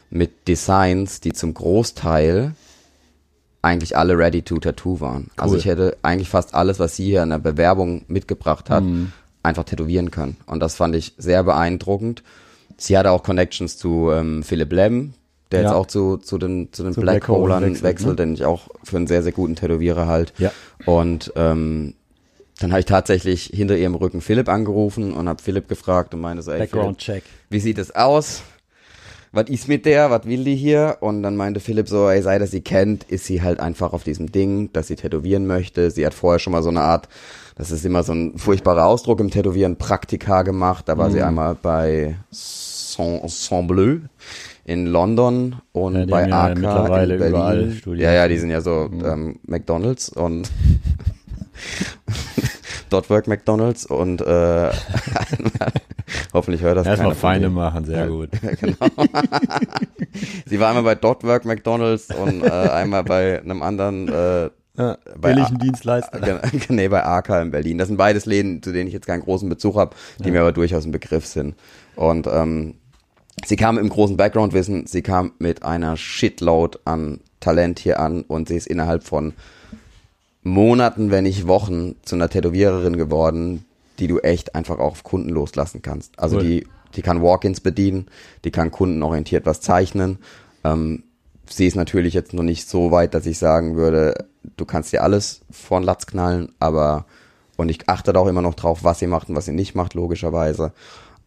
[0.10, 2.54] mit Designs, die zum Großteil
[3.62, 5.30] eigentlich alle ready to tattoo waren.
[5.38, 5.60] Also Cool.
[5.60, 8.84] ich hätte eigentlich fast alles, was sie hier in der Bewerbung mitgebracht hat,
[9.42, 10.38] einfach tätowieren können.
[10.46, 12.24] Und das fand ich sehr beeindruckend.
[12.78, 15.14] Sie hatte auch Connections zu ähm, Philipp Lem,
[15.54, 15.68] der Ja.
[15.70, 18.16] jetzt auch zu, zu den, zu den Zu Black Black Hole Holern wechselt, wechselt, ne?
[18.18, 20.34] den ich auch für einen sehr, sehr guten Tätowierer halt.
[20.38, 20.52] Ja.
[20.86, 21.94] Und ähm,
[22.60, 26.44] dann habe ich tatsächlich hinter ihrem Rücken Philipp angerufen und habe Philipp gefragt und meinte
[26.44, 27.32] so, ey, Background Philipp, Check.
[27.50, 28.42] wie sieht es aus?
[29.36, 30.12] Was ist mit der?
[30.12, 30.98] Was will die hier?
[31.00, 34.04] Und dann meinte Philipp so, ey, sei das sie kennt, ist sie halt einfach auf
[34.04, 35.90] diesem Ding, dass sie tätowieren möchte.
[35.90, 37.10] Sie hat vorher schon mal so eine Art,
[37.56, 40.88] das ist immer so ein furchtbarer Ausdruck im Tätowieren, Praktika gemacht.
[40.88, 41.14] Da war Mhm.
[41.14, 43.98] sie einmal bei Saint, Saint Bleu
[44.66, 47.82] in London und Ja, bei ja AK mittlerweile in Berlin.
[48.00, 50.50] Ja, ja, die sind ja so ähm, McDonalds und
[52.90, 54.72] Dot Work McDonalds und äh,
[56.34, 58.30] hoffentlich hört das Erstmal Feinde machen, sehr gut.
[60.46, 65.34] Sie war einmal bei Dotwork McDonalds und äh, einmal bei einem anderen, äh, Ja, Bei
[65.34, 66.42] billigen Dienstleister.
[66.70, 67.78] nee, bei AK in Berlin.
[67.78, 70.52] Das sind beides Läden, zu denen ich jetzt keinen großen Bezug habe, die mir aber
[70.52, 71.56] durchaus ein Begriff sind.
[71.96, 72.76] Und ähm,
[73.46, 78.48] sie kam im großen Background-Wissen, sie kam mit einer Shitload an Talent hier an und
[78.48, 79.34] sie ist innerhalb von
[80.44, 83.66] Monaten, wenn nicht Wochen, zu einer Tätowiererin geworden,
[84.00, 86.18] die du echt einfach auch auf Kunden loslassen kannst.
[86.20, 86.44] Also Cool.
[86.44, 88.08] die, die kann Walk-ins bedienen,
[88.44, 90.20] die kann kundenorientiert was zeichnen.
[90.64, 91.04] Ähm,
[91.50, 94.26] sie ist natürlich jetzt noch nicht so weit, dass ich sagen würde,
[94.58, 97.06] du kannst dir alles vor den Latz knallen, aber
[97.56, 99.76] und ich achte da auch immer noch drauf, was sie macht und was sie nicht
[99.76, 100.74] macht, logischerweise.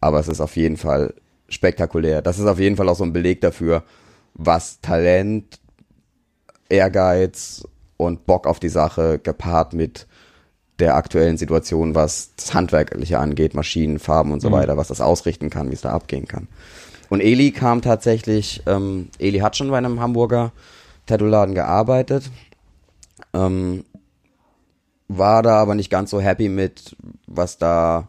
[0.01, 1.13] Aber es ist auf jeden Fall
[1.49, 2.21] spektakulär.
[2.21, 3.83] Das ist auf jeden Fall auch so ein Beleg dafür,
[4.33, 5.59] was Talent,
[6.69, 7.63] Ehrgeiz
[7.97, 10.07] und Bock auf die Sache gepaart mit
[10.79, 15.49] der aktuellen Situation, was das Handwerkliche angeht, Maschinen, Farben und so weiter, was das ausrichten
[15.49, 16.47] kann, wie es da abgehen kann.
[17.09, 20.51] Und Eli kam tatsächlich, ähm, Eli hat schon bei einem Hamburger
[21.07, 22.29] Tattoo-Laden gearbeitet,
[23.33, 23.85] ähm,
[25.07, 28.07] war da aber nicht ganz so happy mit, was da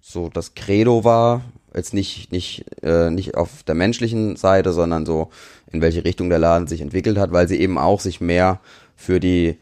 [0.00, 1.42] so das Credo war.
[1.74, 5.30] Jetzt nicht, nicht, äh, nicht auf der menschlichen Seite, sondern so,
[5.70, 8.60] in welche Richtung der Laden sich entwickelt hat, weil sie eben auch sich mehr
[8.96, 9.58] für die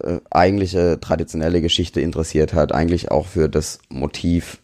[0.00, 4.58] äh, eigentliche traditionelle Geschichte interessiert hat, eigentlich auch für das Motiv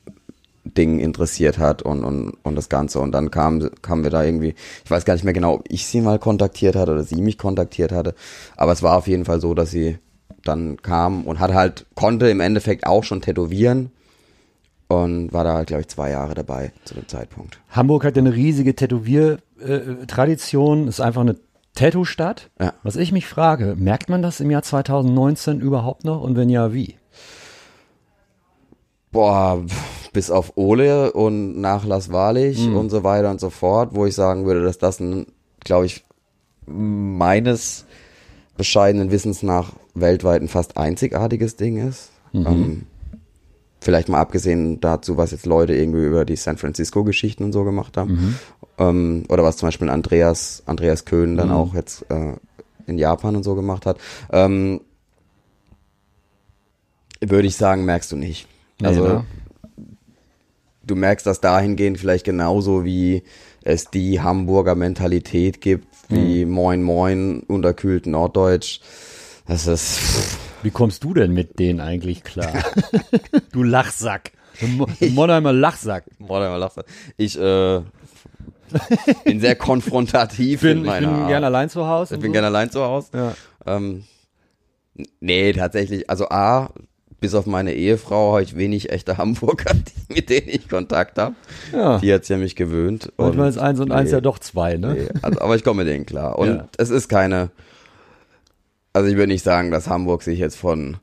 [0.65, 3.01] Ding interessiert hat und, und, und das Ganze.
[3.01, 5.87] Und dann kam, kamen wir da irgendwie, ich weiß gar nicht mehr genau, ob ich
[5.87, 8.15] sie mal kontaktiert hatte oder sie mich kontaktiert hatte,
[8.57, 9.99] aber es war auf jeden Fall so, dass sie
[10.45, 13.91] dann kam und hat halt, konnte im Endeffekt auch schon tätowieren
[14.93, 17.61] und war da glaube ich, zwei Jahre dabei zu dem Zeitpunkt.
[17.71, 21.37] Hamburg hat ja eine riesige Tätowier-Tradition, ist einfach eine
[21.75, 22.51] Tattoo-Stadt.
[22.61, 22.75] Ja.
[22.83, 26.73] Was ich mich frage, merkt man das im Jahr 2019 überhaupt noch und wenn ja,
[26.73, 26.97] wie?
[29.11, 29.63] Boah,
[30.13, 34.47] bis auf Ole und Nachlass Wahrlich und so weiter und so fort, wo ich sagen
[34.47, 35.27] würde, dass das ein,
[35.61, 36.05] glaube ich,
[36.67, 37.85] meines
[38.57, 42.11] bescheidenen Wissens nach weltweit ein fast einzigartiges Ding ist.
[42.35, 42.87] Ähm,
[43.83, 47.97] vielleicht mal abgesehen dazu, was jetzt Leute irgendwie über die San Francisco-Geschichten und so gemacht
[47.97, 48.39] haben.
[48.79, 52.35] Ähm, oder was zum Beispiel Andreas, Andreas Köhn dann auch jetzt äh,
[52.87, 53.99] in Japan und so gemacht hat.
[54.31, 54.81] Ähm,
[57.21, 58.47] würde ich sagen, merkst du nicht.
[58.81, 59.25] Nee, Also ne?
[60.85, 63.23] du merkst das dahingehend vielleicht genauso, wie
[63.65, 68.81] es die Hamburger Mentalität gibt, wie Moin Moin, unterkühlt Norddeutsch.
[69.47, 72.53] Das ist, Wie kommst du denn mit denen eigentlich klar?
[73.53, 74.33] du Lachsack.
[75.11, 76.05] Monheimer Lachsack.
[76.19, 76.85] Modern Lacher.
[77.17, 77.81] Ich äh,
[79.25, 81.29] bin sehr konfrontativ Ich bin, in ich meiner bin Art.
[81.29, 82.15] gerne allein zu Hause.
[82.15, 82.33] Ich bin so.
[82.33, 83.09] gerne allein zu Hause.
[83.15, 83.35] Ja.
[83.67, 84.05] Ähm,
[85.21, 86.71] nee, tatsächlich, also A,
[87.21, 89.73] bis auf meine Ehefrau habe ich wenig echte Hamburger,
[90.09, 91.35] die, mit denen ich Kontakt habe.
[91.73, 91.99] Ja.
[91.99, 93.13] Die hat's ja mich gewöhnt.
[93.17, 94.17] Manchmal ist eins und eins nee.
[94.17, 94.95] ja doch zwei, ne?
[94.95, 96.39] Nee, also, aber ich komme mit denen klar.
[96.39, 96.69] Und Ja.
[96.79, 97.51] es ist keine,
[98.93, 100.97] also ich würde nicht sagen, dass Hamburg sich jetzt von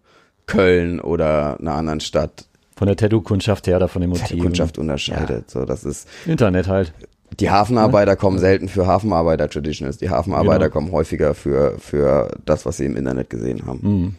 [0.45, 4.41] Köln oder einer anderen Stadt Von der Tattoo-Kundschaft her oder von den Motiven.
[4.41, 5.49] Kundschaft unterscheidet.
[5.49, 6.93] So, das ist, Internet halt.
[7.39, 9.97] die Hafenarbeiter kommen selten für Hafenarbeiter-Traditionals.
[9.97, 10.73] Die Hafenarbeiter Genau.
[10.73, 14.17] kommen häufiger für, für das, was sie im Internet gesehen haben.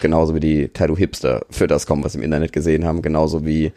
[0.00, 3.02] Genauso wie die Tattoo-Hipster für das kommen, was sie im Internet gesehen haben.
[3.02, 3.72] Genauso wie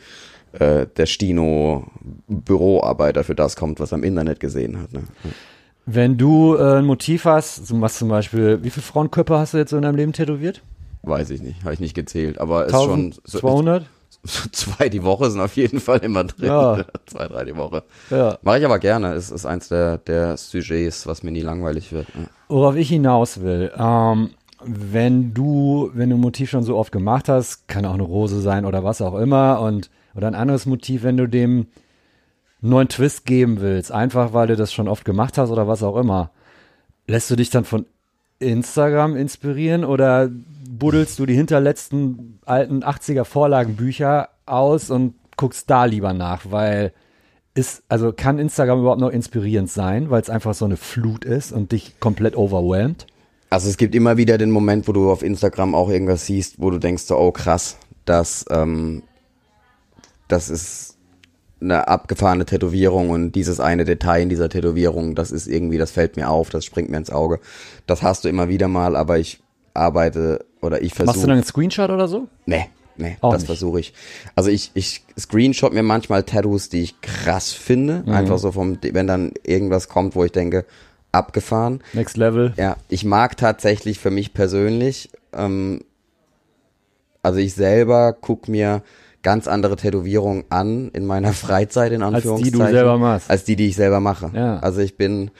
[0.60, 4.93] äh, der Stino-Büroarbeiter für das kommt, was er im Internet gesehen hat.
[4.93, 5.03] Ne?
[5.85, 9.57] Wenn du äh, ein Motiv hast, so was zum Beispiel, wie viele Frauenköpfe hast du
[9.57, 10.61] jetzt so in deinem Leben tätowiert?
[11.03, 13.83] Weiß ich nicht, habe ich nicht gezählt, aber ist 1200?
[13.83, 13.89] schon so,
[14.51, 16.47] zwei die Woche sind auf jeden Fall immer drin.
[16.47, 16.83] Ja.
[17.05, 17.83] Zwei, drei die Woche.
[18.09, 18.37] Ja.
[18.41, 19.13] Mache ich aber gerne.
[19.13, 22.07] Es ist eins der, der Sujets, was mir nie langweilig wird.
[22.09, 22.25] Ja.
[22.47, 24.31] Worauf ich hinaus will, ähm,
[24.63, 28.41] wenn du, wenn du ein Motiv schon so oft gemacht hast, kann auch eine Rose
[28.41, 31.67] sein oder was auch immer und oder ein anderes Motiv, wenn du dem
[32.69, 35.97] neuen Twist geben willst, einfach weil du das schon oft gemacht hast oder was auch
[35.97, 36.32] immer,
[37.08, 37.86] lässt du dich dann von
[38.39, 40.30] Instagram inspirieren oder
[40.69, 46.93] buddelst du die hinterletzten alten 80er Vorlagenbücher aus und guckst da lieber nach, weil
[47.54, 51.54] ist, also kann Instagram überhaupt noch inspirierend sein, weil es einfach so eine Flut ist
[51.54, 53.08] und dich komplett overwhelmt?
[53.49, 56.69] Also es gibt immer wieder den Moment, wo du auf Instagram auch irgendwas siehst, wo
[56.69, 59.04] du denkst, oh krass, das, ähm,
[60.28, 60.94] das ist
[61.61, 66.17] eine abgefahrene Tätowierung und dieses eine Detail in dieser Tätowierung, das ist irgendwie, das fällt
[66.17, 67.39] mir auf, das springt mir ins Auge.
[67.87, 69.39] Das hast du immer wieder mal, aber ich
[69.73, 71.07] arbeite oder ich versuche.
[71.07, 72.27] Machst du dann einen Screenshot oder so?
[72.45, 73.93] Nee, nee, Auch das versuche ich.
[74.35, 78.03] Also ich, ich screenshot mir manchmal Tattoos, die ich krass finde.
[78.05, 78.13] Mhm.
[78.13, 80.65] Einfach so vom, wenn dann irgendwas kommt, wo ich denke,
[81.11, 81.81] abgefahren.
[81.93, 82.53] Next Level.
[82.57, 85.81] Ja, ich mag tatsächlich für mich persönlich, ähm,
[87.23, 88.83] also ich selber guck mir
[89.25, 92.67] ganz andere Tätowierungen an in meiner Freizeit, in die du Anführungszeichen.
[92.71, 93.29] selber machst.
[93.29, 94.31] Als die, die ich selber mache.
[94.33, 94.59] Ja.
[94.59, 95.31] Also ich bin,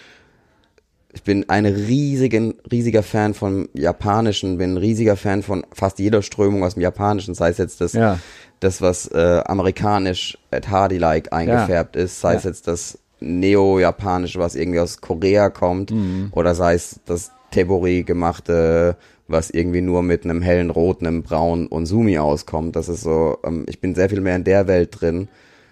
[1.13, 6.21] ich bin ein riesigen, riesiger Fan von Japanischen, bin ein riesiger Fan von fast jeder
[6.21, 8.19] Strömung aus dem Japanischen, sei es jetzt das, Ja.
[8.60, 12.50] das was äh, amerikanisch at Hardy-like eingefärbt ist, sei es Ja.
[12.50, 16.30] jetzt das Neo-Japanische, was irgendwie aus Korea kommt, Mhm.
[16.32, 21.68] oder sei es das Tebori gemachte, was irgendwie nur mit einem hellen Rot, einem Braun
[21.68, 22.76] und Sumi auskommt.
[22.76, 25.28] Das ist so, ähm, ich bin sehr viel mehr in der Welt drin,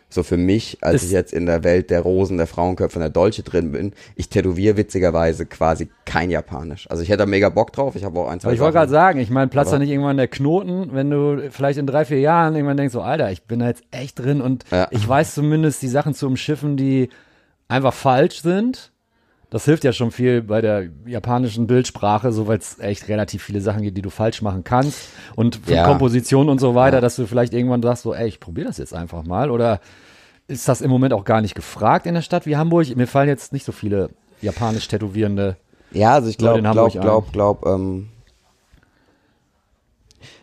[0.10, 3.10] so für mich, als ich jetzt in der Welt der Rosen, der Frauenköpfe und der
[3.10, 3.94] Dolche drin bin.
[4.16, 6.88] Ich tätowiere witzigerweise quasi kein Japanisch.
[6.92, 7.96] Also ich hätte da mega Bock drauf.
[7.96, 9.90] Ich habe auch ein, zwei Aber ich wollte gerade sagen, ich meine, platzt da nicht
[9.90, 13.44] irgendwann der Knoten, wenn du vielleicht in drei, vier Jahren irgendwann denkst, so, Alter, ich
[13.46, 14.88] bin da jetzt echt drin und Ja.
[14.92, 17.10] ich weiß zumindest die Sachen zu umschiffen, die
[17.68, 18.92] einfach falsch sind.
[19.54, 23.62] Das hilft ja schon viel bei der japanischen Bildsprache, so weil es echt relativ viele
[23.62, 25.10] Sachen gibt, die du falsch machen kannst.
[25.36, 25.86] Und für Ja.
[25.86, 27.02] Komposition und so weiter, Ja.
[27.02, 29.52] dass du vielleicht irgendwann sagst, so, ey, ich probiere das jetzt einfach mal.
[29.52, 29.80] Oder
[30.48, 32.96] ist das im Moment auch gar nicht gefragt in der Stadt wie Hamburg?
[32.96, 34.10] Mir fallen jetzt nicht so viele
[34.42, 35.56] japanisch Tätowierende.
[35.92, 38.08] Ja, also ich glaube, in Hamburg glaub, glaub, glaub, ähm,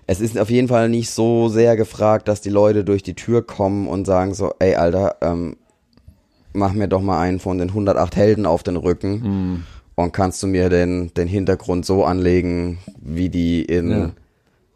[0.06, 3.44] es ist auf jeden Fall nicht so sehr gefragt, dass die Leute durch die Tür
[3.44, 5.56] kommen und sagen so, ey Alter, ähm,
[6.52, 9.64] mach mir doch mal einen von den 108 Helden auf den Rücken Hm.
[9.94, 14.10] und kannst du mir den, den Hintergrund so anlegen, wie die in, Ja.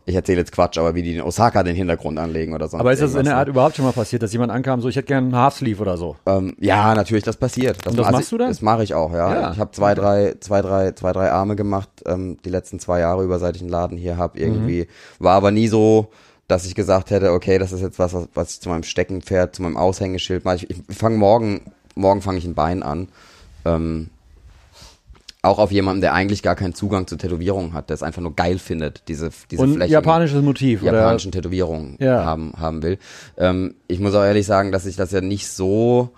[0.06, 2.92] ich erzähle jetzt Quatsch, aber wie die in Osaka den Hintergrund anlegen oder sonst Aber
[2.92, 3.36] ist das in der?
[3.38, 5.96] Art überhaupt schon mal passiert, dass jemand ankam, so, ich hätte gerne einen Half-Sleeve oder
[5.96, 6.16] so?
[6.26, 7.86] Ähm, ja, natürlich, das passiert.
[7.86, 8.48] Und das also machst du dann?
[8.48, 9.34] Das mache ich auch, ja.
[9.34, 9.52] Ja.
[9.52, 13.24] Ich habe zwei, drei, zwei, drei, zwei, drei Arme gemacht, ähm, die letzten zwei Jahre
[13.24, 14.38] über, seit ich einen Laden hier habe.
[14.38, 15.24] Irgendwie Mhm.
[15.24, 16.08] war aber nie so,
[16.48, 19.56] dass ich gesagt hätte, okay, das ist jetzt was, was, was ich zu meinem Steckenpferd,
[19.56, 20.56] zu meinem Aushängeschild mache.
[20.56, 23.08] Ich, ich fange morgen, morgen fange ich ein Bein an.
[23.64, 24.10] Ähm,
[25.42, 28.34] auch auf jemanden, der eigentlich gar keinen Zugang zu Tätowierungen hat, der es einfach nur
[28.34, 32.24] geil findet, diese, diese Und Flächen japanisches Motiv, japanischen Tätowierungen Ja.
[32.24, 32.98] haben, haben will.
[33.36, 36.10] Ähm, ich muss auch ehrlich sagen, dass ich das ja nicht so,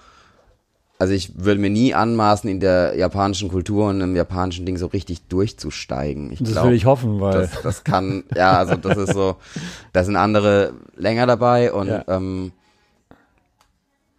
[0.99, 4.87] also ich würde mir nie anmaßen, in der japanischen Kultur und im japanischen Ding so
[4.87, 6.33] richtig durchzusteigen.
[6.33, 9.37] Ich Das glaub, will ich hoffen, weil das, das kann, ja, also das ist so,
[9.93, 12.05] da sind andere länger dabei und Ja.
[12.09, 12.53] ähm,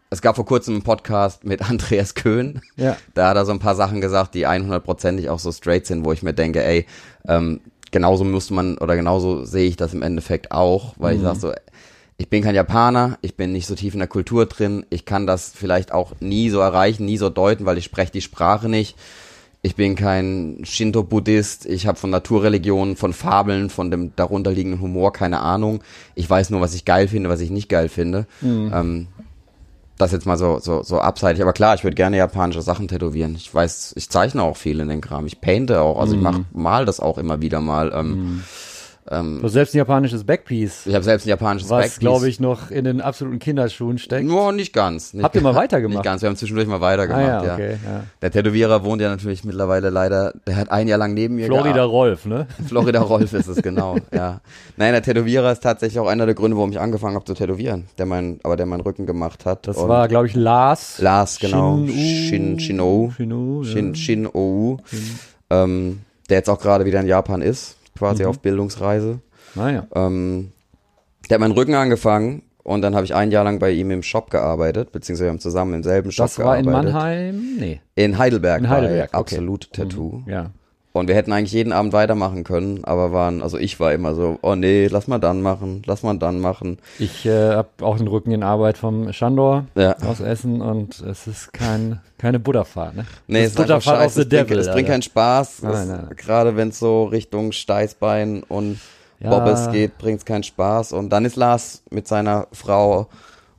[0.10, 2.62] es gab vor kurzem einen Podcast mit Andreas Köhn.
[2.76, 2.96] Ja.
[3.14, 6.14] Da hat er so ein paar Sachen gesagt, die 100%ig auch so straight sind, wo
[6.14, 6.86] ich mir denke, ey,
[7.28, 7.60] ähm,
[7.92, 11.20] genauso müsste man, oder genauso sehe ich das im Endeffekt auch, weil Mhm.
[11.20, 11.52] ich sage so,
[12.18, 15.28] ich bin kein Japaner, ich bin nicht so tief in der Kultur drin, ich kann
[15.28, 18.98] das vielleicht auch nie so erreichen, nie so deuten, weil ich spreche die Sprache nicht.
[19.62, 25.40] Ich bin kein Shinto-Buddhist, ich habe von Naturreligionen, von Fabeln, von dem darunterliegenden Humor keine
[25.40, 25.84] Ahnung.
[26.16, 28.28] Ich weiß nur, was ich geil finde, was ich nicht geil finde.
[28.74, 29.08] Ähm,
[29.98, 31.42] das jetzt mal so, so, so abseitig.
[31.42, 33.36] Aber klar, ich würde gerne japanische Sachen tätowieren.
[33.36, 35.26] Ich weiß, ich zeichne auch viel in den Kram.
[35.26, 36.00] Ich painte auch.
[36.00, 37.92] Also ich mach, mal das auch immer wieder mal.
[37.94, 38.44] Ähm,
[39.10, 42.00] ähm, du hast selbst ein japanisches Backpiece, ich habe selbst ein japanisches was, Backpiece.
[42.00, 44.26] glaube ich, noch in den absoluten Kinderschuhen steckt.
[44.26, 45.14] Nur nicht ganz.
[45.14, 45.98] Nicht Habt ihr mal weitergemacht?
[45.98, 46.22] Nicht ganz.
[46.22, 47.54] Wir haben zwischendurch mal weitergemacht, ah ja, ja.
[47.54, 47.78] okay.
[47.86, 48.04] Ja.
[48.22, 51.74] Der Tätowierer wohnt ja natürlich mittlerweile leider, der hat ein Jahr lang neben mir Florida
[51.74, 51.92] gearbeitet.
[51.92, 52.48] Rolf, ne?
[52.68, 54.42] Florida Rolf ist es, genau, ja.
[54.76, 57.86] Nein, der Tätowierer ist tatsächlich auch einer der Gründe, warum ich angefangen habe zu tätowieren,
[57.98, 59.68] der mein, aber der meinen Rücken gemacht hat.
[59.68, 61.00] Das Und war, glaube ich, Lars.
[61.00, 61.78] Lars, genau.
[61.78, 61.94] Shin-U.
[61.94, 63.12] Shin, Shin-O.
[63.16, 63.72] Shin-O, ja.
[63.72, 64.78] Shin, Shin-O.
[65.50, 68.30] Ähm, der jetzt auch gerade wieder in Japan ist, quasi Mhm.
[68.30, 69.20] auf Bildungsreise.
[69.56, 69.88] Naja.
[69.96, 70.52] Ähm,
[71.30, 74.04] der hat meinen Rücken angefangen Und dann habe ich ein Jahr lang bei ihm im
[74.04, 76.94] Shop gearbeitet, beziehungsweise wir haben zusammen im selben Shop Das war in gearbeitet.
[76.94, 77.56] Mannheim?
[77.58, 77.80] Nee.
[77.96, 78.60] In Heidelberg.
[78.60, 79.36] In Heidelberg, Bei okay.
[79.36, 80.24] Absolut Tattoo.
[80.26, 80.52] Ja.
[80.98, 84.38] Und wir hätten eigentlich jeden Abend weitermachen können, aber waren, also ich war immer so,
[84.42, 86.78] oh nee, lass mal dann machen, lass mal dann machen.
[87.00, 89.96] Ich äh, habe auch den Rücken in Arbeit vom Chandor Ja.
[90.06, 92.96] aus Essen und es ist kein, keine Butterfahrt.
[92.96, 93.06] Ne?
[93.28, 94.60] Nee, es ist Butterfahrt of the es bringt, Devil.
[94.60, 95.62] es bringt keinen Spaß.
[96.16, 98.80] Gerade wenn es so Richtung Steißbein und
[99.20, 99.30] Ja.
[99.32, 100.94] Bobbes geht, bringt es keinen Spaß.
[100.94, 103.08] Und dann ist Lars mit seiner Frau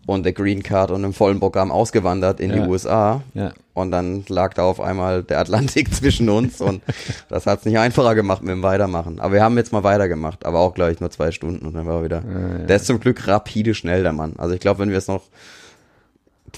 [0.09, 2.57] und der Green Card und einem vollen Programm ausgewandert in Ja.
[2.63, 3.21] die USA.
[3.35, 3.53] Ja.
[3.75, 6.83] Und dann lag da auf einmal der Atlantik zwischen uns und
[7.29, 9.21] das hat es nicht einfacher gemacht mit dem Weitermachen.
[9.21, 11.97] Aber wir haben jetzt mal weitergemacht, aber auch gleich nur zwei Stunden und dann war
[11.99, 12.23] er wieder.
[12.67, 14.33] Der ist zum Glück rapide schnell, der Mann.
[14.39, 15.23] Also ich glaube, wenn wir es noch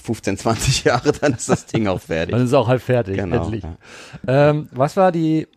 [0.01, 2.31] 15, 20 Jahre, dann ist das Ding auch fertig.
[2.31, 3.43] Dann ist es auch halb fertig, Genau.
[3.43, 3.63] endlich.
[3.63, 4.49] ja.
[4.49, 5.47] Ähm, was war die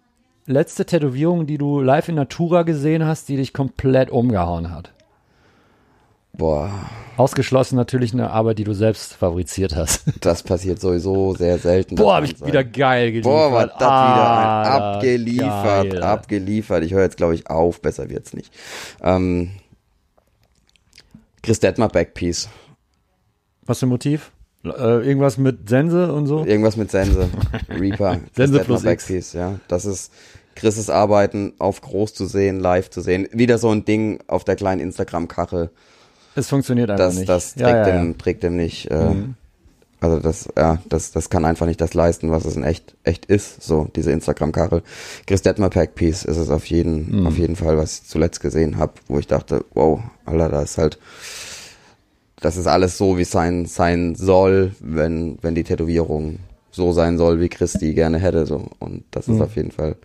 [0.47, 4.91] letzte Tätowierung, die du live in Natura gesehen hast, die dich komplett umgehauen hat?
[6.37, 6.71] Boah,
[7.17, 10.05] Ausgeschlossen natürlich eine Arbeit, die du selbst fabriziert hast.
[10.21, 11.95] das passiert sowieso sehr selten.
[11.95, 13.33] Boah, habe ich sagt, wieder geil geliefert.
[13.33, 16.03] Boah, war das wieder ein Alter, abgeliefert, geil.
[16.03, 16.85] abgeliefert.
[16.85, 18.53] Ich höre jetzt, glaube ich, auf, besser wird's nicht.
[19.01, 19.51] Ähm,
[21.43, 22.49] Chris Detmer Backpiece.
[23.65, 24.33] Was für ein Motiv?
[24.65, 26.45] Äh, irgendwas mit Sense und so?
[26.45, 27.29] Irgendwas mit Sense.
[27.69, 28.17] Reaper.
[28.17, 28.85] Chris Sense Detmer plus X.
[28.85, 29.61] Backpiece, ja.
[29.69, 30.13] Das ist
[30.57, 33.29] Chris' Arbeiten auf groß zu sehen, live zu sehen.
[33.31, 35.71] Wieder so ein Ding auf der kleinen Instagram-Kachel.
[36.37, 37.29] Es funktioniert einfach Das, nicht.
[37.29, 37.85] das trägt, ja, ja.
[37.85, 38.91] Dem, trägt dem nicht.
[38.91, 39.15] Äh,
[40.01, 43.25] Also das, ja, das, das kann einfach nicht das leisten, was es in echt, echt
[43.27, 43.63] ist.
[43.63, 44.83] So diese Instagram-Kachel.
[45.27, 47.27] Chris Detmer Packpiece ist es auf jeden, Mhm.
[47.27, 50.77] auf jeden Fall, was ich zuletzt gesehen habe, wo ich dachte, wow, Alter, da ist
[50.77, 50.99] halt,
[52.41, 56.39] das ist alles so, wie es sein, sein soll, wenn, wenn die Tätowierung
[56.71, 58.45] so sein soll, wie Chris die gerne hätte.
[58.45, 58.67] So.
[58.81, 59.37] Und das Mhm.
[59.37, 59.97] ist auf jeden Fall,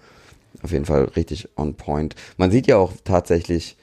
[0.64, 2.16] auf jeden Fall richtig on point.
[2.38, 3.76] Man sieht ja auch tatsächlich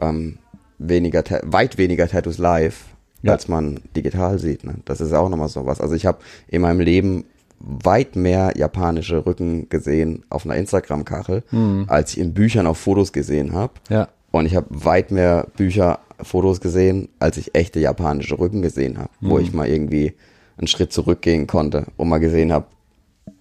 [0.00, 0.38] ähm,
[0.80, 2.84] weniger, weit weniger Tattoos live,
[3.22, 3.32] Ja.
[3.32, 4.64] als man digital sieht.
[4.64, 4.76] Ne?
[4.86, 5.80] Das ist auch nochmal so was.
[5.80, 7.24] Also ich habe in meinem Leben
[7.58, 11.42] weit mehr japanische Rücken gesehen auf einer Instagram-Kachel,
[11.88, 13.74] als ich in Büchern auf Fotos gesehen habe.
[13.90, 14.08] Ja.
[14.30, 19.10] Und ich habe weit mehr Bücher, Fotos gesehen, als ich echte japanische Rücken gesehen habe,
[19.20, 20.14] wo ich mal irgendwie
[20.56, 22.66] einen Schritt zurückgehen konnte und mal gesehen habe,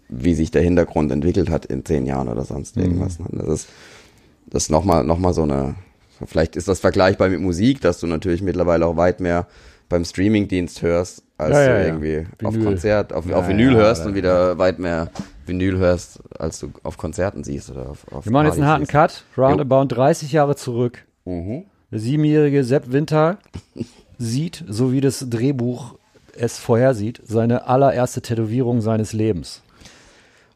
[0.10, 3.20] wie sich der Hintergrund entwickelt hat in zehn Jahren oder sonst irgendwas.
[3.20, 3.26] ne?
[3.32, 3.68] Das ist,
[4.48, 5.76] das ist nochmal noch mal so eine,
[6.26, 9.48] vielleicht ist das vergleichbar mit Musik, dass du natürlich mittlerweile auch weit mehr
[9.90, 11.86] beim Streamingdienst hörst, als Ja, ja, du ja.
[11.88, 12.66] irgendwie auf Vinyl.
[12.68, 15.10] Konzert, auf, Ja, auf Vinyl ja, hörst und wieder weit mehr
[15.48, 18.86] Vinyl hörst, als du auf Konzerten siehst oder auf, auf Wir machen jetzt einen harten
[18.86, 21.06] Partys Cut, roundabout 30 Jahre zurück.
[21.26, 21.36] siehst.
[21.36, 21.64] Mhm.
[21.92, 23.40] Der siebenjährige Sepp Winter
[24.20, 25.96] sieht, so wie das Drehbuch
[26.38, 29.62] es vorhersieht, seine allererste Tätowierung seines Lebens.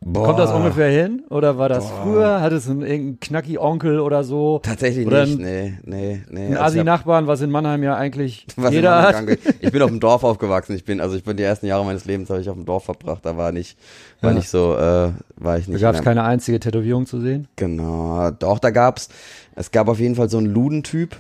[0.04, 1.24] Kommt das ungefähr hin?
[1.30, 2.42] Oder war das früher?
[2.42, 4.60] Hat es einen irgendeinen knacki Onkel oder so?
[4.62, 6.48] Tatsächlich Oder nicht, nee, nee, nee.
[6.48, 9.24] Ein Also Asi-Nachbarn, was in Mannheim ja eigentlich was jeder hat.
[9.62, 10.76] Ich bin auf dem Dorf aufgewachsen.
[10.76, 12.84] Ich bin, also ich bin die ersten Jahre meines Lebens habe ich auf dem Dorf
[12.84, 13.26] verbracht.
[13.26, 13.78] Da war nicht,
[14.20, 14.36] war Ja.
[14.38, 15.82] nicht so, äh, war ich Da nicht.
[15.82, 17.48] gab es keine einzige Tätowierung zu sehen.
[17.56, 18.30] Genau.
[18.32, 19.08] Doch, da gab's,
[19.56, 21.16] es gab auf jeden Fall so einen Ludentyp.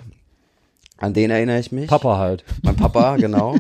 [0.97, 1.87] An den erinnere ich mich.
[1.87, 2.43] Papa halt.
[2.63, 3.55] Mein Papa, genau.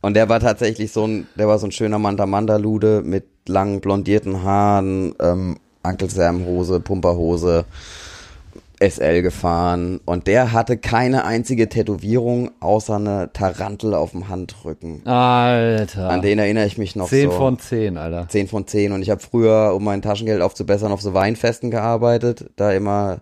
[0.00, 4.42] Und der war tatsächlich so ein, der war so ein schöner Manta-Manta-Lude mit langen blondierten
[4.42, 7.64] Haaren, ähm, Uncle Sam Hose, Pumperhose,
[8.82, 10.00] SL gefahren.
[10.04, 15.06] Und der hatte keine einzige Tätowierung außer eine Tarantel auf dem Handrücken.
[15.06, 16.10] Alter.
[16.10, 17.36] An den erinnere ich mich noch 10 so.
[17.36, 18.28] von 10, Alter.
[18.28, 22.50] 10 von 10 und ich habe früher, um mein Taschengeld aufzubessern, auf so Weinfesten gearbeitet,
[22.56, 23.20] da immer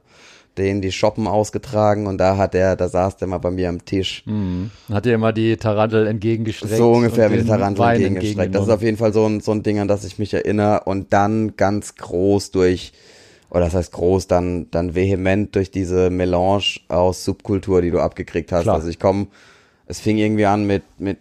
[0.59, 3.85] den die Shoppen ausgetragen und da hat der, da saß der mal bei mir am
[3.85, 4.25] Tisch.
[4.93, 6.77] Hat dir immer die Tarantel entgegengestreckt.
[6.77, 8.55] So ungefähr den der Tarantel Wein entgegengestreckt.
[8.55, 10.83] Das ist auf jeden Fall so ein, so ein Ding, an das ich mich erinnere
[10.85, 12.93] und dann ganz groß durch,
[13.51, 18.53] oder das heißt groß, dann, dann vehement durch diese Melange aus Subkultur, die du abgekriegt
[18.53, 18.65] hast.
[18.65, 18.77] Klar.
[18.77, 19.29] Also ich komme,
[19.87, 21.19] es fing irgendwie an mit, mit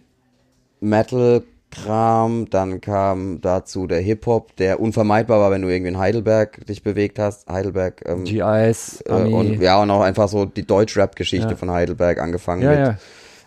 [1.70, 6.82] Metal-Kram, dann kam dazu der Hip-Hop, der unvermeidbar war, wenn du irgendwie in Heidelberg dich
[6.82, 7.48] bewegt hast.
[7.48, 11.56] Heidelberg, ähm, GIs, äh, und ja, und auch einfach so die Deutsch-Rap-Geschichte Ja.
[11.56, 12.98] von Heidelberg angefangen ja, mit ja.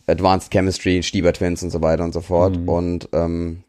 [0.08, 2.58] Advanced Chemistry, Stieber Twins und so weiter und so fort.
[2.58, 2.70] Mhm.
[2.70, 3.64] Und ähm,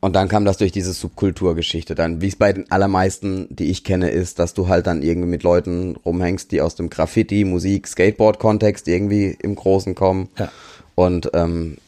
[0.00, 1.94] und dann kam das durch diese Subkulturgeschichte.
[1.94, 5.30] Dann, wie es bei den allermeisten, die ich kenne, ist, dass du halt dann irgendwie
[5.30, 10.28] mit Leuten rumhängst, die aus dem Graffiti, Musik, Skateboard-Kontext irgendwie im Großen kommen.
[10.38, 10.52] Ja.
[10.94, 11.78] Und ähm,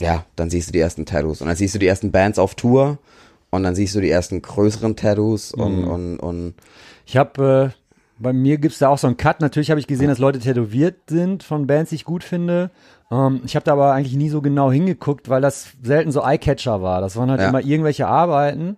[0.00, 1.40] ja, dann siehst du die ersten Tattoos.
[1.40, 2.98] Und dann siehst du die ersten Bands auf Tour.
[3.50, 5.52] Und dann siehst du die ersten größeren Tattoos.
[5.52, 5.88] Und, Mhm.
[5.88, 6.54] und, und
[7.06, 7.80] Ich habe, äh,
[8.18, 9.40] bei mir gibt's da auch so einen Cut.
[9.40, 12.70] Natürlich habe ich gesehen, dass Leute tätowiert sind von Bands, die ich gut finde.
[13.12, 16.82] Ähm, ich habe da aber eigentlich nie so genau hingeguckt, weil das selten so Eyecatcher
[16.82, 17.00] war.
[17.00, 17.48] Das waren halt Ja.
[17.48, 18.76] immer irgendwelche Arbeiten.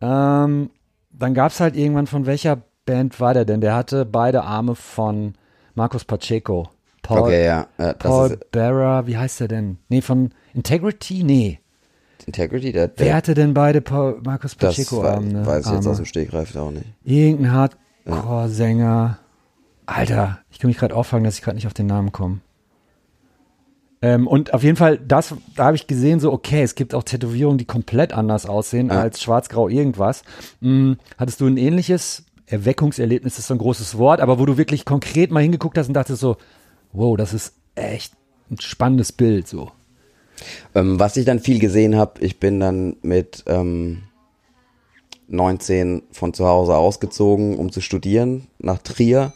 [0.00, 0.70] Ähm,
[1.10, 3.60] dann gab's halt irgendwann von welcher Band war der denn?
[3.60, 5.34] Der hatte beide Arme von
[5.74, 6.68] Markus Pacheco
[7.06, 7.66] Paul, okay, ja.
[7.78, 9.78] Das Paul Bearer, wie heißt der denn?
[9.88, 11.22] Nee, von Integrity?
[11.22, 11.60] Nee.
[12.26, 15.46] Integrity, der, Wer der hatte denn beide Paul, Markus das Pacheco war, Arme?
[15.46, 16.86] weiß ich jetzt aus dem Stegreif auch nicht.
[17.04, 19.18] Irgendein Hardcore-Sänger.
[19.86, 22.40] Alter, ich kann mich gerade auffangen, dass ich gerade nicht auf den Namen komme.
[24.02, 27.02] Ähm, und auf jeden Fall, das, da habe ich gesehen, so, okay, es gibt auch
[27.04, 29.00] Tätowierungen, die komplett anders aussehen Ja.
[29.00, 30.22] als schwarz-grau irgendwas.
[30.60, 34.84] Hm, hattest du ein ähnliches Erweckungserlebnis, ist so ein großes Wort, aber wo du wirklich
[34.84, 36.36] konkret mal hingeguckt hast und dachtest so,
[36.96, 38.14] wow, das ist echt
[38.50, 39.70] ein spannendes Bild, so.
[40.74, 44.02] Ähm, was ich dann viel gesehen habe, ich bin dann mit ähm,
[45.28, 49.32] 19 von zu Hause ausgezogen, um zu studieren, nach Trier.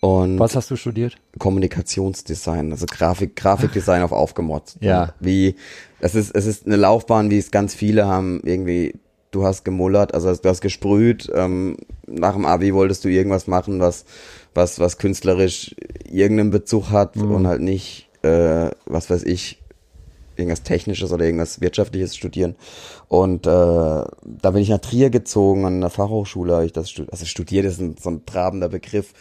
[0.00, 1.16] Und Was hast du studiert?
[1.38, 4.78] Kommunikationsdesign, also Grafik, Grafikdesign auf aufgemotzt.
[4.80, 5.14] Ja.
[5.20, 5.54] Wie,
[6.00, 8.94] es ist, es ist eine Laufbahn, wie es ganz viele haben, irgendwie,
[9.30, 11.76] du hast gemullert, also du hast gesprüht, ähm,
[12.06, 14.04] nach dem Abi wolltest du irgendwas machen, was,
[14.54, 15.74] was, was künstlerisch
[16.10, 19.62] irgendeinen Bezug hat und halt nicht, äh, was weiß ich,
[20.36, 22.54] irgendwas Technisches oder irgendwas Wirtschaftliches studieren.
[23.12, 27.12] Und äh, da bin ich nach Trier gezogen, an der Fachhochschule habe ich das studiert.
[27.12, 29.12] Also studiert ist ein, so ein trabender Begriff.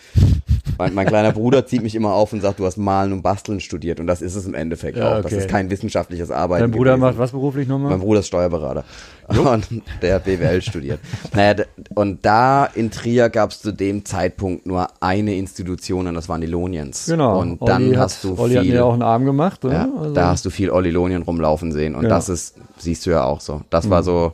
[0.77, 3.59] Mein, mein kleiner Bruder zieht mich immer auf und sagt, du hast Malen und Basteln
[3.59, 3.99] studiert.
[3.99, 5.15] Und das ist es im Endeffekt Ja, auch.
[5.17, 5.39] Das okay.
[5.39, 6.61] ist kein wissenschaftliches Arbeiten.
[6.63, 7.01] Dein Bruder gewesen.
[7.01, 7.91] macht was beruflich nochmal?
[7.91, 8.85] Mein Bruder ist Steuerberater.
[9.27, 9.67] Und
[10.01, 10.99] der hat BWL studiert.
[11.33, 11.63] Naja,
[11.95, 16.41] und da in Trier gab es zu dem Zeitpunkt nur eine Institution und das waren
[16.41, 17.05] die Loniens.
[17.05, 17.39] Genau.
[17.39, 18.73] Und dann Olli hast hat, du Olli hat viel.
[18.73, 19.63] mir auch einen Arm gemacht.
[19.63, 22.09] Ja, Also- da hast du viel Olli Lonien rumlaufen sehen und Ja.
[22.09, 23.61] das ist, siehst du ja auch so.
[23.69, 23.89] Das Mhm.
[23.91, 24.33] war so,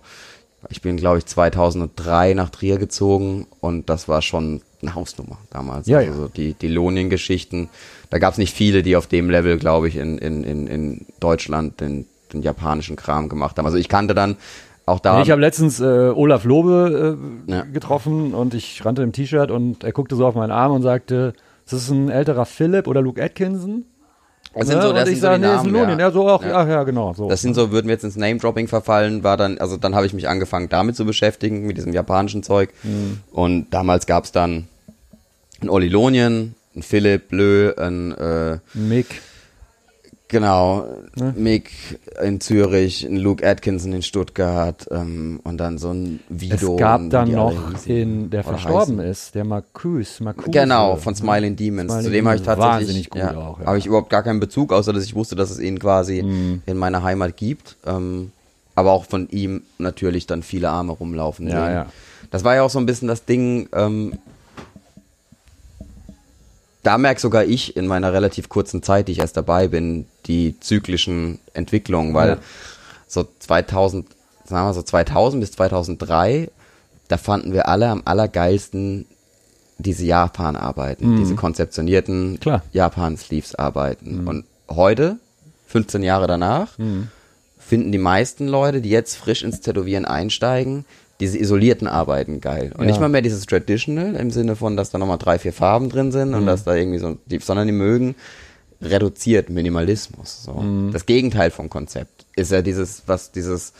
[0.69, 5.87] ich bin glaube ich 2003 nach Trier gezogen und das war schon eine Hausnummer damals.
[5.87, 6.29] Ja, also ja.
[6.35, 7.69] die, die Lonien-Geschichten,
[8.09, 11.05] da gab es nicht viele, die auf dem Level, glaube ich, in, in, in, in
[11.19, 13.65] Deutschland den, den japanischen Kram gemacht haben.
[13.65, 14.37] Also ich kannte dann
[14.85, 15.21] auch da.
[15.21, 15.83] Ich habe letztens äh,
[16.13, 17.17] Olaf Lobe
[17.47, 17.61] äh, Ja.
[17.63, 21.33] getroffen und ich rannte im T-Shirt und er guckte so auf meinen Arm und sagte,
[21.65, 23.83] ist das ein älterer Philipp oder Luke Atkinson?
[24.59, 24.81] Das sind Ne?
[24.83, 26.07] so, und das ich sind so sage, die nee, ist ein Namen, ja.
[26.07, 26.49] Ja, so auch, Ja.
[26.49, 27.13] ja, ja, genau.
[27.13, 27.29] So.
[27.29, 30.13] Das sind so, würden wir jetzt ins Name-Dropping verfallen, war dann, also dann habe ich
[30.13, 32.69] mich angefangen, damit zu beschäftigen, mit diesem japanischen Zeug.
[32.83, 33.19] Mhm.
[33.31, 34.67] Und damals gab es dann
[35.61, 39.21] einen Olli Lonien, einen Philipp Lö, einen, äh, Mick.
[40.27, 41.33] Genau, Ne?
[41.35, 41.71] Mick
[42.23, 46.75] in Zürich, Luke Atkinson in Stuttgart ähm, und dann so ein Es Vido.
[46.75, 49.11] gab wie dann noch den, der verstorben heißen.
[49.11, 50.19] ist, der Marcus.
[50.19, 50.51] Marcuse.
[50.51, 51.91] Genau, von Smiling Demons.
[51.91, 53.57] Smiling Zu dem habe ich tatsächlich, ja, ja.
[53.65, 56.61] habe ich überhaupt gar keinen Bezug, außer dass ich wusste, dass es ihn quasi Mhm.
[56.65, 57.75] in meiner Heimat gibt.
[57.85, 58.31] Ähm,
[58.75, 61.73] aber auch von ihm natürlich dann viele Arme rumlaufen Ja, sehen.
[61.73, 61.85] ja.
[62.29, 64.13] Das war ja auch so ein bisschen das Ding, ähm,
[66.87, 70.55] da merke sogar ich in meiner relativ kurzen Zeit, die ich erst dabei bin, die
[70.59, 72.37] zyklischen Entwicklungen, weil Ja.
[73.07, 74.05] so 2000,
[74.45, 76.49] sagen wir so 2000 bis 2003,
[77.09, 79.05] da fanden wir alle am allergeilsten
[79.79, 82.39] diese Japan-Arbeiten, diese konzeptionierten Mhm.
[82.39, 82.57] Klar.
[82.59, 82.69] Mhm.
[82.71, 84.27] Japan-Sleeves-Arbeiten.
[84.27, 85.17] Und heute,
[85.67, 86.69] 15 Jahre danach,
[87.59, 90.85] finden die meisten Leute, die jetzt frisch ins Tätowieren einsteigen,
[91.19, 92.71] diese isolierten Arbeiten geil.
[92.75, 92.87] Und Ja.
[92.91, 96.11] nicht mal mehr dieses Traditional im Sinne von, dass da nochmal drei, vier Farben drin
[96.11, 96.35] sind Mhm.
[96.35, 98.15] und dass da irgendwie so, die, sondern die mögen
[98.81, 100.43] reduziert Minimalismus.
[100.43, 100.53] So.
[100.53, 100.91] Mhm.
[100.91, 103.73] Das Gegenteil vom Konzept ist ja dieses, was dieses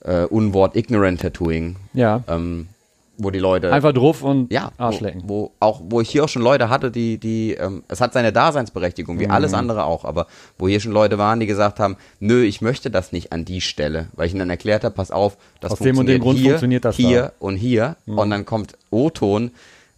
[0.00, 2.22] äh, Unwort Ignorant Tattooing, Ja.
[2.28, 2.68] ähm,
[3.16, 5.22] wo die Leute Einfach drauf und ja, Arsch wo, lecken.
[5.26, 8.32] wo auch wo ich hier auch schon Leute hatte, die die ähm, es hat seine
[8.32, 9.20] Daseinsberechtigung Mhm.
[9.20, 10.26] wie alles andere auch, aber
[10.58, 13.60] wo hier schon Leute waren, die gesagt haben, nö, ich möchte das nicht an die
[13.60, 16.22] Stelle, weil ich ihnen dann erklärt habe, pass auf, das Aus dem und dem funktioniert
[16.22, 17.26] Grund hier, funktioniert das hier da.
[17.28, 17.32] Mhm.
[17.38, 19.50] und hier und dann kommt O-Ton,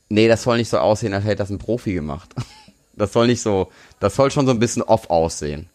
[0.09, 2.35] nee, das soll nicht so aussehen, als hätte das ein Profi gemacht.
[2.99, 3.69] Das soll nicht so,
[4.01, 5.69] das soll schon so ein bisschen off aussehen.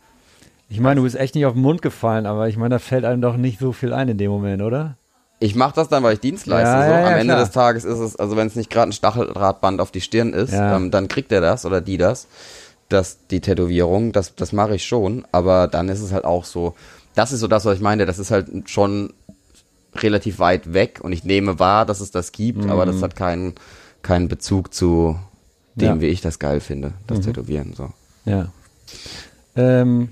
[0.70, 3.06] Ich meine, du bist echt nicht auf den Mund gefallen, aber ich meine, da fällt
[3.06, 4.96] einem doch nicht so viel ein in dem Moment, oder?
[5.42, 6.72] Ich mache das dann, weil ich Dienst leiste.
[6.72, 6.92] Ja, so.
[6.92, 7.40] ja, Am ja, Ende klar.
[7.40, 10.54] des Tages ist es, also wenn es nicht gerade ein Stacheldrahtband auf die Stirn ist,
[10.54, 12.28] ähm, dann kriegt er das oder die das,
[12.90, 14.12] das die Tätowierung.
[14.12, 15.26] Das, das mache ich schon.
[15.32, 16.76] Aber dann ist es halt auch so.
[17.16, 18.06] Das ist so das, was ich meine.
[18.06, 19.14] Das ist halt schon
[19.96, 23.56] relativ weit weg und ich nehme wahr, dass es das gibt, aber das hat keinen
[24.04, 25.18] keinen Bezug zu
[25.76, 26.02] dem, Mhm.
[26.02, 27.74] Wie ich das geil finde, das Tätowieren.
[27.74, 27.90] So.
[28.26, 28.50] Ja.
[29.56, 30.10] Ähm,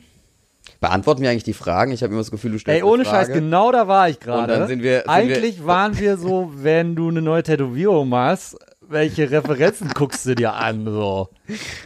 [0.79, 1.91] Beantworten wir eigentlich die Fragen?
[1.91, 3.03] Ich habe immer das Gefühl, du stellst ey, ohne.
[3.05, 4.53] Scheiß, genau da war ich gerade.
[4.53, 8.57] Und dann sind wir- sind Eigentlich waren wir so, wenn du eine neue Tätowierung machst,
[8.91, 11.29] welche Referenzen guckst du dir an, so.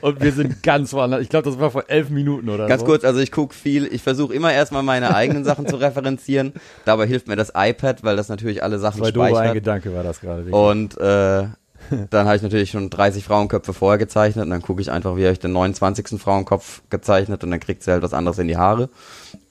[0.01, 1.21] Und wir sind ganz woanders.
[1.21, 2.85] Ich glaube, das war vor elf Minuten oder Ganz so.
[2.85, 6.53] kurz, also ich gucke viel, ich versuche immer erstmal meine eigenen Sachen zu referenzieren.
[6.85, 9.53] Dabei hilft mir das iPad, weil das natürlich alle Sachen doofe ein speichert.
[9.55, 10.43] Gedanke war das gerade.
[10.51, 11.47] Und äh,
[12.09, 15.23] dann habe ich natürlich schon 30 Frauenköpfe vorher gezeichnet und dann gucke ich einfach, wie
[15.23, 16.19] habe ich den 29.
[16.19, 18.89] Frauenkopf gezeichnet und dann kriegt sie halt was anderes in die Haare.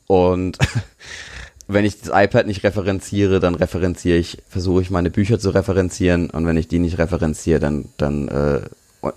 [0.06, 0.58] Und
[1.68, 6.30] wenn ich das iPad nicht referenziere, dann referenziere ich, versuche ich meine Bücher zu referenzieren
[6.30, 8.60] und wenn ich die nicht referenziere, dann, dann äh,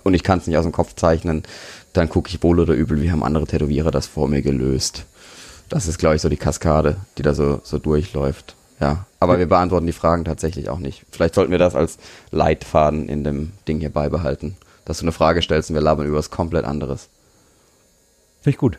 [0.02, 1.44] und ich kann es nicht aus dem Kopf zeichnen,
[1.92, 5.04] dann gucke ich wohl oder übel, wie haben andere Tätowierer das vor mir gelöst.
[5.68, 8.55] Das ist, glaube ich, so die Kaskade, die da so, so durchläuft.
[8.80, 11.04] Ja, aber wir beantworten die Fragen tatsächlich auch nicht.
[11.10, 11.98] Vielleicht sollten wir das als
[12.30, 14.56] Leitfaden in dem Ding hier beibehalten.
[14.84, 17.08] Dass du eine Frage stellst und wir labern über was komplett anderes.
[18.42, 18.78] Finde ich gut.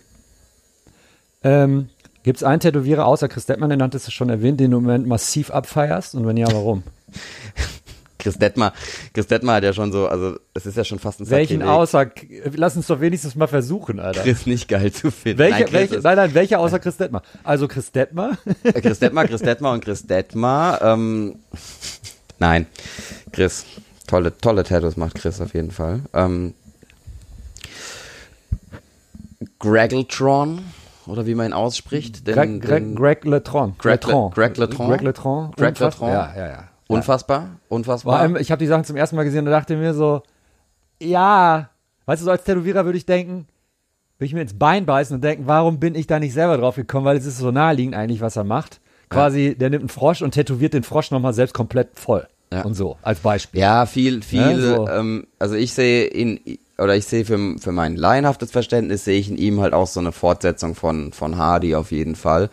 [1.44, 1.90] Ähm,
[2.24, 4.84] Gibt es einen Tätowierer außer Chris Dettmann, den hattest du schon erwähnt, den du im
[4.84, 6.16] Moment massiv abfeierst?
[6.16, 6.84] Und wenn ja, warum?
[8.20, 8.74] Chris Detmar,
[9.14, 12.10] Chris Detmar hat ja schon so, also es ist ja schon fast ein Welchen außer,
[12.56, 14.22] lass uns doch wenigstens mal versuchen, Alter.
[14.24, 15.38] Chris nicht geil zu finden.
[15.40, 17.22] welche, nein, welche, nein, nein, welcher außer Chris Detmar?
[17.44, 20.82] Also Chris Detmar, Äh, Chris Detmar, Chris Detmar und Chris Detmar.
[20.82, 21.36] Ähm,
[22.40, 22.66] nein,
[23.32, 23.66] Chris.
[24.08, 26.00] Tolle, tolle Tattoos macht Chris auf jeden Fall.
[26.14, 26.54] Ähm,
[29.60, 30.62] Greggletron,
[31.06, 32.28] oder wie man ihn ausspricht.
[32.28, 33.76] Den, Greg, Greg, Greg Letron.
[33.78, 34.32] Greg Le- Letron.
[34.32, 34.88] Greg Letron?
[34.88, 35.52] Greg Letron.
[35.56, 35.80] Greg.
[35.80, 36.10] Letron?
[36.10, 36.64] Ja, ja, ja.
[36.88, 38.20] Unfassbar, Vor unfassbar.
[38.20, 40.24] allem, ich habe die Sachen zum ersten Mal gesehen und dachte mir so,
[41.02, 41.70] ja,
[42.06, 43.48] weißt du, so als Tätowierer würde ich denken,
[44.18, 46.76] würde ich mir ins Bein beißen und denken, warum bin ich da nicht selber drauf
[46.76, 48.82] gekommen, weil es ist so naheliegend eigentlich, was er macht.
[49.10, 52.28] Quasi, der nimmt einen Frosch und tätowiert den Frosch nochmal selbst komplett voll.
[52.52, 52.64] Ja.
[52.64, 53.60] Und so, als Beispiel.
[53.60, 54.40] Ja, viel, viel.
[54.40, 54.88] Ja, so.
[54.88, 56.40] ähm, also ich sehe in,
[56.80, 60.00] oder ich sehe für, für mein laienhaftes Verständnis, sehe ich in ihm halt auch so
[60.00, 62.50] eine Fortsetzung von, von Hardy auf jeden Fall.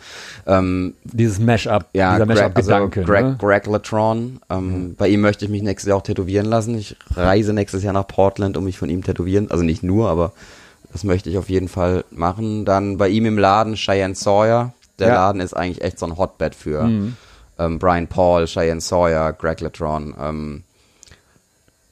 [0.47, 3.03] Ähm, Dieses Mash-up, ja, dieser Greg, also Mash-up-Gedanke.
[3.03, 3.35] Greg, ne?
[3.39, 4.39] Greg Latron.
[4.49, 6.75] Ähm, Bei ihm möchte ich mich nächstes Jahr auch tätowieren lassen.
[6.77, 9.51] Ich reise nächstes Jahr nach Portland, um mich von ihm tätowieren.
[9.51, 10.31] Also nicht nur, aber
[10.91, 12.65] das möchte ich auf jeden Fall machen.
[12.65, 14.73] Dann bei ihm im Laden Cheyenne Sawyer.
[14.97, 15.13] Der Ja.
[15.15, 16.89] Laden ist eigentlich echt so ein Hotbed für
[17.59, 20.15] ähm, Brian Paul, Cheyenne Sawyer, Greg Latron.
[20.19, 20.63] Ähm,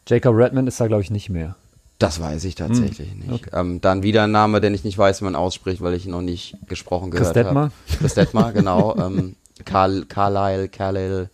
[0.07, 1.55] Jacob Redman ist da, glaube ich, nicht mehr.
[2.03, 3.47] Das weiß ich tatsächlich Hm, nicht.
[3.53, 6.11] Ähm, dann wieder ein Name, den ich nicht weiß, wie man ausspricht, weil ich ihn
[6.11, 7.71] noch nicht gesprochen Chris gehört habe.
[8.15, 8.95] Detmar, genau.
[8.99, 9.35] ähm,
[9.65, 11.29] Karl, Carlyle, Khalil,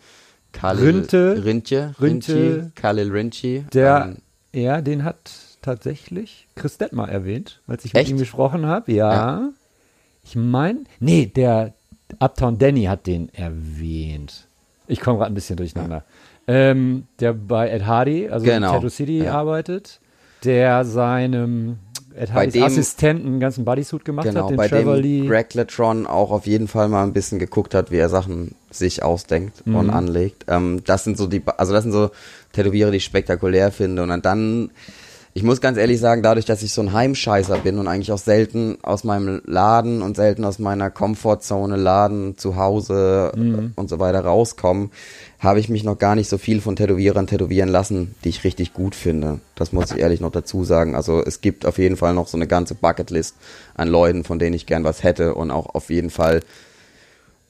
[0.51, 1.41] Khalil Rinte.
[1.43, 2.71] Rintje, Rinte.
[2.75, 3.65] Khalil Rinci.
[3.73, 4.13] Der,
[4.53, 5.17] ähm, ja, den hat
[5.61, 8.11] tatsächlich Chris Detmar erwähnt, als ich mit Echt?
[8.11, 8.91] ihm gesprochen habe.
[8.91, 9.49] Ja.
[10.23, 11.73] Ich meine, nee, der
[12.19, 14.47] Uptown Danny hat den erwähnt.
[14.87, 16.03] Ich komme gerade ein bisschen durcheinander.
[16.47, 19.33] Ähm, der bei Ed Hardy, also Genau, in Tattoo City ja.
[19.33, 19.99] arbeitet,
[20.43, 21.77] der seinem
[22.15, 25.03] Ed Bei Hardys dem- Assistenten einen ganzen Bodysuit gemacht genau, hat, den bei Trevor dem
[25.03, 25.27] Lee.
[25.27, 29.03] Greg Latron auch auf jeden Fall mal ein bisschen geguckt hat, wie er Sachen sich
[29.03, 29.75] ausdenkt Mhm.
[29.75, 30.45] und anlegt.
[30.49, 32.09] Ähm, das sind so die, also das sind so
[32.51, 34.03] Tätowiere, die ich spektakulär finde.
[34.03, 34.71] Und dann,
[35.33, 38.17] ich muss ganz ehrlich sagen, dadurch, dass ich so ein Heimscheißer bin und eigentlich auch
[38.17, 43.71] selten aus meinem Laden und selten aus meiner Komfortzone, Laden, zu Hause Mhm.
[43.75, 44.89] und so weiter rauskomme,
[45.39, 48.73] habe ich mich noch gar nicht so viel von Tätowierern tätowieren lassen, die ich richtig
[48.73, 49.39] gut finde.
[49.55, 50.95] Das muss ich ehrlich noch dazu sagen.
[50.95, 53.35] Also es gibt auf jeden Fall noch so eine ganze Bucketlist
[53.75, 56.41] an Leuten, von denen ich gern was hätte und auch auf jeden Fall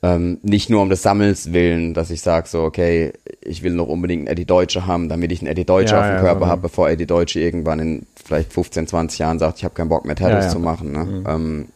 [0.01, 3.11] ähm, nicht nur um des Sammels willen, dass ich sage so, okay,
[3.41, 6.07] ich will noch unbedingt einen Eddie Deutsche haben, damit ich einen Eddie Deutsche Ja, auf
[6.07, 6.47] dem ja, Körper ja.
[6.47, 10.05] habe, bevor Eddie Deutsche irgendwann in vielleicht 15, 20 Jahren sagt, ich habe keinen Bock
[10.05, 10.49] mehr Tattoos Ja, ja.
[10.49, 10.91] zu machen.
[10.91, 11.23] Ne?
[11.27, 11.67] Ähm,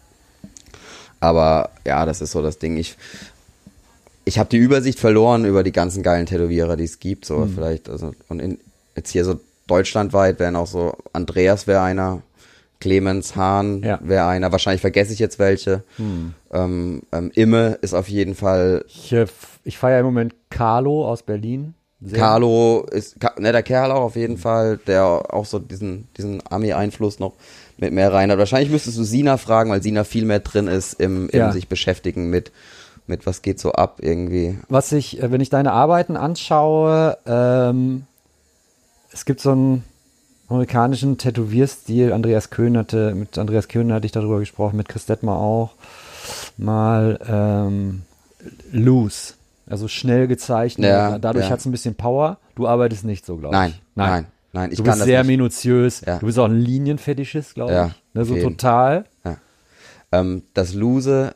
[1.19, 2.77] aber ja, das ist so das Ding.
[2.77, 2.97] Ich,
[4.25, 7.25] ich habe die Übersicht verloren über die ganzen geilen Tätowierer, die es gibt.
[7.25, 7.53] So Mhm.
[7.55, 8.59] vielleicht, also und in,
[8.95, 12.21] jetzt hier so deutschlandweit wären auch so, Andreas wäre einer,
[12.79, 13.99] Clemens Hahn Ja.
[14.03, 15.83] wäre einer, wahrscheinlich vergesse ich jetzt welche.
[16.51, 19.25] Ähm, ähm, Imme ist auf jeden Fall, Ich, äh,
[19.63, 21.73] ich feiere im Moment Carlo aus Berlin.
[22.05, 22.19] Sehr.
[22.19, 27.31] Carlo ist, netter Kerl auch auf jeden Fall, der auch so diesen, diesen Ami-Einfluss noch
[27.77, 28.37] mit mehr rein hat.
[28.37, 31.51] Wahrscheinlich müsstest du Sina fragen, weil Sina viel mehr drin ist im, im Ja.
[31.53, 32.51] sich beschäftigen mit,
[33.07, 34.57] mit was geht so ab irgendwie.
[34.69, 38.03] was ich, äh, wenn ich deine Arbeiten anschaue, ähm,
[39.11, 39.83] es gibt so einen
[40.47, 42.13] amerikanischen Tätowierstil.
[42.13, 45.71] Andreas Köhn hatte, mit Andreas Köhn hatte ich darüber gesprochen, mit Chris Detmer auch.
[46.57, 48.03] Mal ähm,
[48.71, 49.33] loose,
[49.67, 50.89] also schnell gezeichnet.
[50.89, 51.51] Ja, Dadurch ja.
[51.51, 52.37] hat es ein bisschen Power.
[52.55, 53.81] Du arbeitest nicht so, glaube Nein, ich.
[53.95, 55.27] nein, nein, ich du kann bist das sehr nicht.
[55.37, 56.01] minutiös.
[56.05, 56.19] Ja.
[56.19, 57.93] Du bist auch ein Linienfetischist, glaube Ja, ich.
[58.13, 58.49] Ne, so jeden.
[58.57, 59.05] total.
[60.11, 61.33] Ähm, das Lose,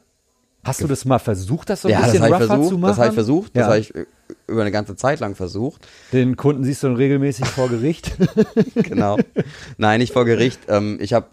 [0.67, 2.89] Hast du das mal versucht, das so ein ja, bisschen rougher versucht, zu machen?
[2.89, 3.67] das habe ich versucht, das Ja.
[3.67, 4.05] habe ich äh,
[4.47, 5.87] über eine ganze Zeit lang versucht.
[6.13, 8.15] Den Kunden siehst du dann regelmäßig vor Gericht.
[8.75, 9.17] genau.
[9.77, 10.59] Nein, nicht vor Gericht.
[10.67, 11.27] Ähm, ich habe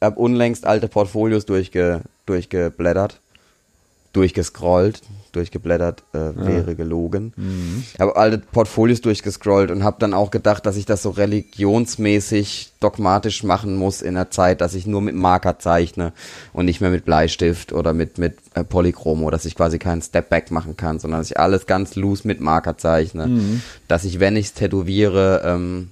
[0.00, 3.20] hab unlängst alte Portfolios durchge, durchgeblättert,
[4.18, 5.00] durchgescrollt,
[5.30, 7.32] durchgeblättert äh, wäre gelogen.
[7.94, 12.72] Ich habe alte Portfolios durchgescrollt und habe dann auch gedacht, dass ich das so religionsmäßig
[12.80, 16.12] dogmatisch machen muss in der Zeit, dass ich nur mit Marker zeichne
[16.52, 20.30] und nicht mehr mit Bleistift oder mit mit äh, Polychromo, dass ich quasi keinen Step
[20.30, 23.28] Back machen kann, sondern dass ich alles ganz loose mit Marker zeichne,
[23.86, 25.90] dass ich, wenn ich es tätowiere, ähm,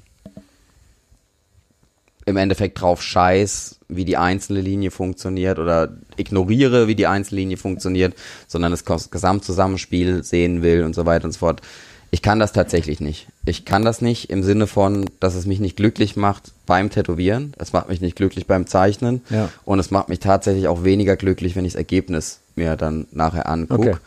[2.27, 7.57] im Endeffekt drauf scheiß, wie die einzelne Linie funktioniert oder ignoriere, wie die einzelne Linie
[7.57, 8.15] funktioniert,
[8.49, 11.63] sondern das Gesamtzusammenspiel sehen will und so weiter und so fort.
[12.11, 13.29] Ich kann das tatsächlich nicht.
[13.45, 17.53] Ich kann das nicht im Sinne von, dass es mich nicht glücklich macht beim Tätowieren.
[17.59, 19.23] Es macht mich nicht glücklich beim Zeichnen.
[19.31, 19.49] Ja.
[19.65, 23.49] Und es macht mich tatsächlich auch weniger glücklich, wenn ich das Ergebnis mir dann nachher
[23.49, 23.91] angucke.
[23.91, 23.99] Okay.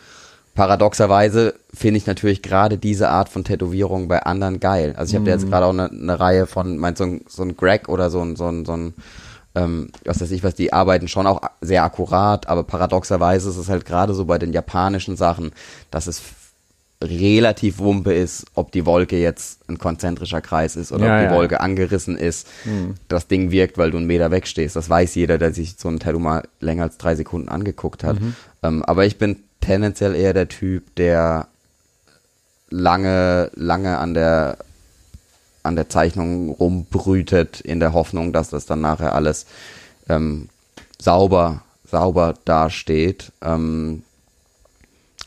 [0.59, 4.93] Paradoxerweise finde ich natürlich gerade diese Art von Tätowierung bei anderen geil.
[4.97, 5.39] Also ich habe da Mhm.
[5.41, 8.19] jetzt gerade auch eine, eine Reihe von, mein, so ein, so ein Greg oder so
[8.21, 8.93] ein, so ein, so ein
[9.55, 13.69] ähm, was weiß ich was, die arbeiten schon auch sehr akkurat, aber paradoxerweise ist es
[13.69, 15.53] halt gerade so bei den japanischen Sachen,
[15.91, 16.21] dass es
[17.01, 21.31] relativ wumpe ist, ob die Wolke jetzt ein konzentrischer Kreis ist oder Ja, ob die
[21.31, 21.39] ja.
[21.39, 22.47] Wolke angerissen ist.
[23.07, 24.75] Das Ding wirkt, weil du einen Meter wegstehst.
[24.75, 28.17] Das weiß jeder, der sich so ein Tattoo mal länger als drei Sekunden angeguckt hat.
[28.61, 31.47] Ähm, aber ich bin tendenziell eher der Typ, der
[32.69, 34.57] lange, lange an der
[35.61, 39.45] an der Zeichnung rumbrütet, in der Hoffnung, dass das dann nachher alles
[40.07, 40.47] ähm,
[40.97, 43.33] sauber, sauber dasteht.
[43.41, 44.03] Ähm,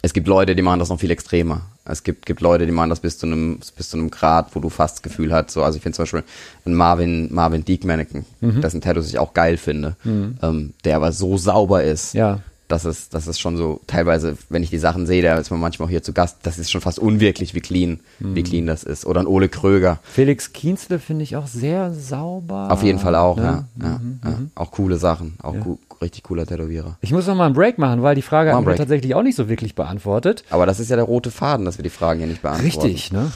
[0.01, 1.63] es gibt Leute, die machen das noch viel extremer.
[1.85, 4.61] Es gibt, gibt Leute, die machen das bis zu einem, bis zu einem Grad, wo
[4.61, 6.25] du fast das Gefühl hast, so, also ich finde zum Beispiel
[6.65, 9.97] einen Marvin, Marvin Deek Mannequin, dessen Tattoos ich auch geil finde,
[10.43, 12.41] ähm, der aber so sauber ist, Ja.
[12.73, 15.61] Das ist, das ist schon so, teilweise, wenn ich die Sachen sehe, da ist man
[15.61, 18.83] manchmal auch hier zu Gast, das ist schon fast unwirklich, wie clean, wie clean das
[18.83, 19.05] ist.
[19.05, 19.99] Oder ein Ole Kröger.
[20.03, 22.69] Felix Kienzle finde ich auch sehr sauber.
[22.71, 23.67] Auf jeden Fall auch, Ne?
[23.81, 23.87] ja.
[23.87, 24.39] ja, ja.
[24.55, 25.35] Auch coole Sachen.
[25.43, 26.97] Auch gu richtig cooler Tätowierer.
[27.01, 29.37] Ich muss noch mal einen Break machen, weil die Frage haben wir tatsächlich auch nicht
[29.37, 30.43] so wirklich beantwortet.
[30.51, 32.83] Aber das ist ja der rote Faden, dass wir die Fragen hier nicht beantworten.
[32.83, 33.31] Richtig, ne?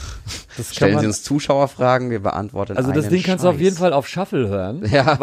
[0.71, 4.07] Stellen Sie uns Zuschauerfragen, wir beantworten also das Ding kannst du auf jeden Fall auf
[4.07, 4.83] Shuffle hören.
[4.91, 5.17] Ja,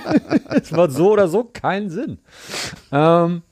[0.62, 2.18] Es macht so oder so keinen Sinn.
[2.92, 3.42] Ähm,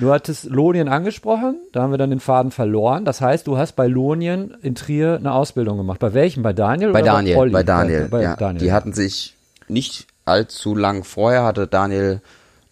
[0.00, 3.04] du hattest Lonien angesprochen, da haben wir dann den Faden verloren.
[3.04, 6.00] Das heißt, du hast bei Lonien in Trier eine Ausbildung gemacht.
[6.00, 6.42] Bei welchem?
[6.42, 6.92] Bei Daniel?
[6.92, 7.52] bei oder Daniel, Olli?
[7.52, 8.08] bei Daniel.
[8.08, 8.36] Bei, bei ja.
[8.36, 8.62] Daniel.
[8.62, 9.36] Die hatten sich
[9.68, 12.20] nicht allzu lang vorher, hatte Daniel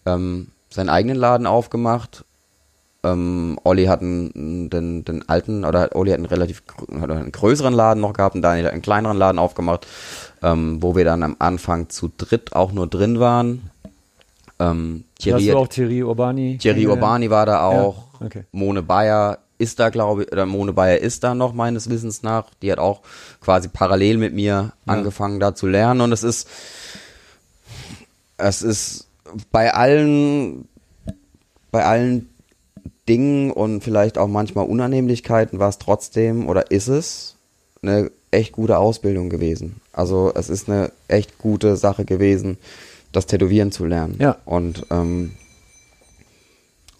[0.05, 2.25] ähm, seinen eigenen Laden aufgemacht.
[3.01, 6.63] Ähm, Olli hat einen, den, den alten, oder Olli hat einen relativ
[6.99, 9.87] hat einen größeren Laden noch gehabt und Daniel hat einen kleineren Laden aufgemacht,
[10.43, 13.69] ähm, wo wir dann am Anfang zu dritt auch nur drin waren.
[14.59, 16.57] Ähm, Thierry, du auch Thierry Urbani?
[16.57, 16.87] Thierry?
[16.87, 18.05] Urbani war da auch.
[18.19, 18.43] Ja, okay.
[18.51, 22.45] Mone Bayer ist da, glaube ich, oder Mone Bayer ist da noch meines Wissens nach.
[22.61, 23.01] Die hat auch
[23.41, 26.47] quasi parallel mit mir angefangen da zu lernen und es ist,
[28.37, 29.07] es ist
[29.51, 30.67] bei allen,
[31.71, 32.29] bei allen
[33.09, 37.35] Dingen und vielleicht auch manchmal Unannehmlichkeiten war es trotzdem oder ist es
[37.81, 39.81] eine echt gute Ausbildung gewesen.
[39.91, 42.57] Also es ist eine echt gute Sache gewesen,
[43.11, 44.15] das Tätowieren zu lernen.
[44.19, 44.37] Ja.
[44.45, 45.31] Und ähm,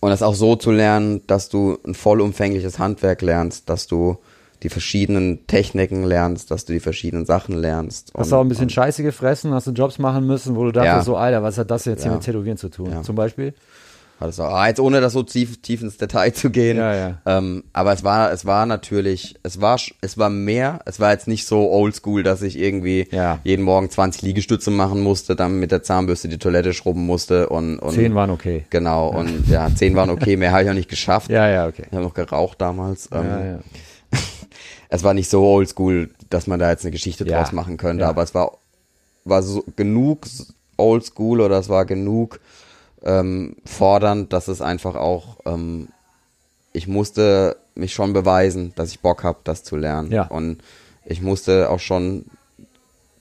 [0.01, 4.17] und das auch so zu lernen, dass du ein vollumfängliches Handwerk lernst, dass du
[4.63, 8.11] die verschiedenen Techniken lernst, dass du die verschiedenen Sachen lernst.
[8.17, 10.95] Hast du auch ein bisschen Scheiße gefressen, hast du Jobs machen müssen, wo du dachtest,
[10.95, 11.03] Ja.
[11.03, 12.15] so, Alter, was hat das jetzt hier Ja.
[12.17, 12.91] mit Tätowieren zu tun?
[12.91, 13.01] Ja.
[13.01, 13.53] Zum Beispiel?
[14.21, 16.77] Auch, ah, jetzt ohne das so tief, tief ins Detail zu gehen.
[16.77, 17.17] Ja, ja.
[17.25, 21.27] Ähm, aber es war, es war natürlich, es war, es war mehr, es war jetzt
[21.27, 23.39] nicht so oldschool, dass ich irgendwie Ja.
[23.43, 27.79] jeden Morgen 20 Liegestütze machen musste, dann mit der Zahnbürste die Toilette schrubben musste und,
[27.79, 28.65] und Zehn waren okay.
[28.69, 31.29] Genau, und ja, zehn waren okay, mehr habe ich auch nicht geschafft.
[31.39, 31.83] Ja, ja, okay.
[31.87, 33.07] Ich habe noch geraucht damals.
[33.13, 33.59] Ähm, Ja, ja.
[34.89, 38.23] es war nicht so oldschool, dass man da jetzt eine Geschichte draus machen könnte, aber
[38.23, 38.57] es war,
[39.25, 40.25] war so genug
[40.77, 42.39] oldschool oder es war genug
[43.03, 45.89] ähm, fordernd, dass es einfach auch, ähm,
[46.73, 50.11] ich musste mich schon beweisen, dass ich Bock habe, das zu lernen.
[50.11, 50.23] Ja.
[50.27, 50.61] Und
[51.05, 52.25] ich musste auch schon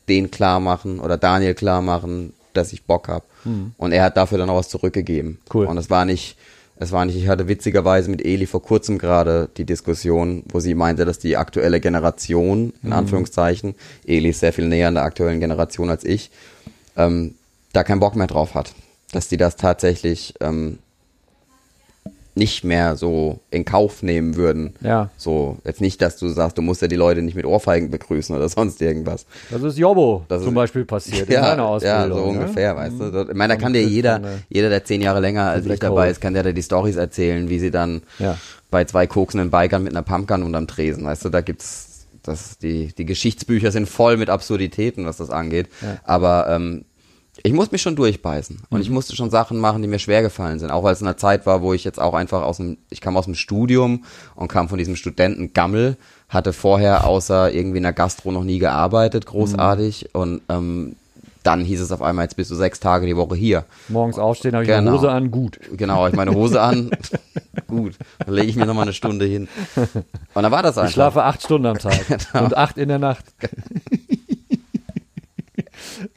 [0.09, 3.25] den klar machen oder Daniel klar machen, dass ich Bock habe.
[3.79, 5.39] Und er hat dafür dann auch was zurückgegeben.
[5.53, 5.67] Cool.
[5.67, 6.37] Und es war nicht,
[6.77, 10.75] es war nicht, ich hatte witzigerweise mit Eli vor kurzem gerade die Diskussion, wo sie
[10.75, 13.75] meinte, dass die aktuelle Generation, in Anführungszeichen,
[14.07, 16.31] Eli ist sehr viel näher an der aktuellen Generation als ich,
[16.97, 17.35] ähm,
[17.73, 18.73] da keinen Bock mehr drauf hat.
[19.13, 20.79] Dass die das tatsächlich ähm,
[22.35, 24.75] nicht mehr so in Kauf nehmen würden.
[24.81, 25.11] Ja.
[25.17, 28.35] So, jetzt nicht, dass du sagst, du musst ja die Leute nicht mit Ohrfeigen begrüßen
[28.37, 29.27] oder sonst irgendwas.
[29.51, 31.99] Das ist Jobbo Das zum ist- Beispiel passiert in seiner Ausbildung.
[32.01, 32.23] ja, so ne?
[32.23, 33.27] ungefähr, weißt du.
[33.31, 36.11] Ich meine, da kann dir jeder, der- jeder, der zehn Jahre länger als ich dabei
[36.11, 38.37] ist, kann der da die Stories erzählen, wie sie dann Ja.
[38.71, 42.93] bei zwei koksenden Bikern mit einer Pumpgun unterm Tresen, weißt du, da gibt's, das, die,
[42.97, 45.69] die Geschichtsbücher sind voll mit Absurditäten, was das angeht.
[46.05, 46.85] Aber ähm,
[47.43, 48.61] ich musste mich schon durchbeißen.
[48.69, 48.83] Und Mhm.
[48.83, 50.71] ich musste schon Sachen machen, die mir schwer gefallen sind.
[50.71, 53.01] Auch weil es in einer Zeit war, wo ich jetzt auch einfach aus dem, ich
[53.01, 55.97] kam aus dem Studium und kam von diesem Studenten Gammel,
[56.29, 60.11] hatte vorher außer irgendwie in der Gastro noch nie gearbeitet, großartig.
[60.15, 60.21] Mhm.
[60.21, 60.97] Und ähm,
[61.45, 63.65] dann hieß es auf einmal, jetzt bist du sechs Tage die Woche hier.
[63.89, 64.93] Morgens aufstehen, habe ich Genau.
[64.93, 65.59] Hose an, gut.
[65.77, 66.91] Genau, hab ich meine Hose an.
[67.67, 69.47] Gut, dann lege ich mir nochmal eine Stunde hin.
[70.35, 70.89] Und dann war das einfach.
[70.89, 71.99] Ich schlafe acht Stunden am Tag
[72.33, 72.45] Genau.
[72.45, 73.25] und acht in der Nacht.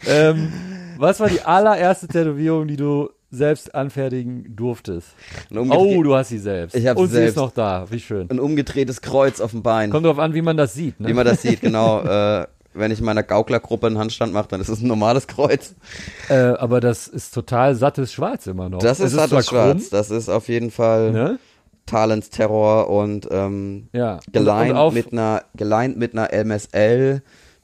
[0.07, 0.51] ähm,
[0.97, 5.09] was war die allererste Tätowierung, die du selbst anfertigen durftest.
[5.55, 6.75] Oh, du hast sie selbst.
[6.75, 7.37] Ich hab Und sie sie ist selbst.
[7.37, 7.85] noch da.
[7.89, 8.29] Wie schön.
[8.29, 9.89] ein umgedrehtes Kreuz auf dem Bein.
[9.89, 10.99] Kommt drauf an, wie man das sieht.
[10.99, 11.07] Ne?
[11.07, 12.01] Wie man das sieht, genau.
[12.41, 15.75] äh, wenn ich in meiner Gauklergruppe einen Handstand mache, dann ist es ein normales Kreuz.
[16.29, 18.79] äh, aber das ist total sattes Schwarz immer noch.
[18.79, 19.77] Das ist, zwar sattes Schwarz.
[19.79, 21.39] krumm, Das ist auf jeden Fall Ne?
[21.85, 24.19] Talentsterror und ähm, Ja.
[24.31, 27.21] Geleint und mit einer geleint mit einer MSL,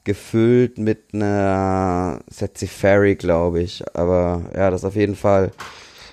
[0.08, 3.84] gefüllt mit einer Ferry, glaube ich.
[3.94, 5.50] Aber ja, das ist auf jeden Fall,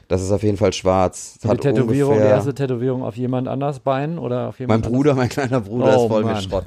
[0.10, 1.40] das ist auf jeden Fall schwarz.
[1.42, 4.92] Die Hat Tätowierung, die ungefähr- erste Tätowierung auf jemand anders Bein oder auf jemand Mein
[4.92, 6.34] Bruder, mein kleiner Bruder Oh, ist voll Mann.
[6.36, 6.66] mit Schrott.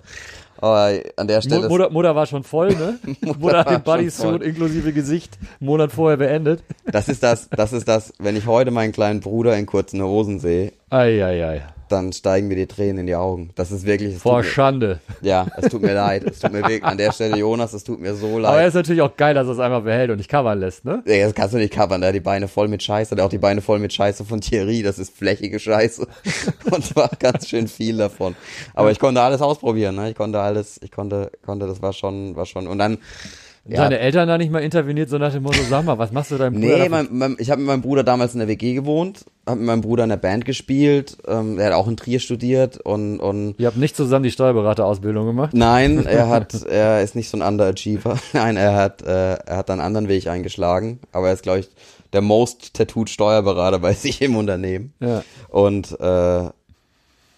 [0.61, 2.99] Aber an der Stelle Mu- Mutter, Mutter war schon voll, ne?
[3.39, 6.65] Mutter hat war den Bodysuit inklusive Gesicht einen Monat vorher beendet.
[6.91, 10.41] Das ist das, das ist das, wenn ich heute meinen kleinen Bruder in kurzen Hosen
[10.41, 11.63] sehe, Eieiei.
[11.89, 13.51] Dann steigen mir die Tränen in die Augen.
[13.55, 15.01] Das ist wirklich, Vor tut mir, Schande.
[15.21, 16.25] ja, es tut mir leid.
[16.25, 18.69] Es tut mir wirklich, an der Stelle, Jonas, es tut mir so Aber er leid.
[18.69, 21.03] ist natürlich auch geil, dass er es einfach behält und nicht covern lässt, ne?
[21.07, 23.29] Ey, das kannst du nicht covern, der hat die Beine voll mit Scheiße, hat auch
[23.29, 26.07] die Beine voll mit Scheiße von Thierry, das ist flächige Scheiße.
[26.71, 28.37] Und zwar ganz schön viel davon.
[28.75, 30.11] Aber ich konnte alles ausprobieren, ne?
[30.11, 32.99] Ich konnte alles, ich konnte, konnte, das war schon, war schon, und dann,
[33.69, 36.31] ja, Seine Eltern da nicht mal interveniert, so nach dem Motto, sag mal, was machst
[36.31, 36.79] du deinem Bruder?
[36.79, 39.67] Nee, mein, mein, ich habe mit meinem Bruder damals in der WG gewohnt, habe mit
[39.67, 43.57] meinem Bruder in der Band gespielt, ähm, er hat auch in Trier studiert und, und
[43.59, 45.53] Ihr habt nicht zusammen die Steuerberaterausbildung gemacht?
[45.53, 48.19] nein, er hat, er ist nicht so ein Underachiever.
[48.33, 51.69] Nein, er hat, äh, er hat einen anderen Weg eingeschlagen, aber er ist, glaube ich,
[52.15, 54.95] der most tattooed Steuerberater bei sich im Unternehmen.
[55.01, 55.23] Ja.
[55.51, 56.49] Und äh,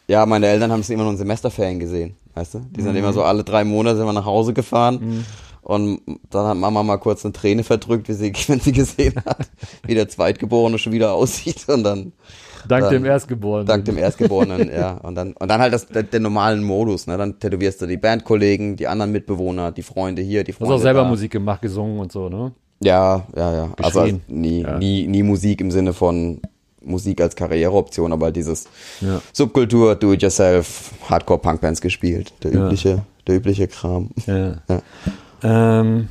[0.06, 2.60] ja, meine Eltern haben es immer nur in Semesterferien gesehen, weißt du?
[2.70, 5.24] Die sind immer so alle drei Monate immer nach Hause gefahren.
[5.62, 6.00] Und
[6.30, 9.48] dann hat Mama mal kurz eine Träne verdrückt, wie sie, wenn sie gesehen hat,
[9.86, 11.68] wie der Zweitgeborene schon wieder aussieht.
[11.68, 12.12] Und dann
[12.68, 13.66] Dank Dann- dem Erstgeborenen.
[13.66, 14.98] dank dem Erstgeborenen, ja.
[14.98, 17.16] Und dann, und dann halt das, der, der normalen Modus, ne?
[17.16, 20.80] Dann tätowierst du die Bandkollegen, die anderen Mitbewohner, die Freunde hier, die Du Freunde hast
[20.80, 21.08] auch selber da.
[21.08, 22.52] Musik gemacht, gesungen und so, ne?
[22.82, 23.72] Ja, ja, ja.
[23.80, 24.20] Also Geschrien.
[24.28, 24.78] nie, Ja.
[24.78, 26.40] nie, nie Musik im Sinne von
[26.82, 28.66] Musik als Karriereoption, aber halt dieses
[29.00, 29.22] Ja.
[29.32, 32.34] Subkultur, Do-it-yourself, Hardcore-Punkbands gespielt.
[32.42, 32.66] Der Ja.
[32.66, 34.10] übliche, der übliche Kram.
[34.26, 34.56] Ja.
[35.42, 36.08] Ähm,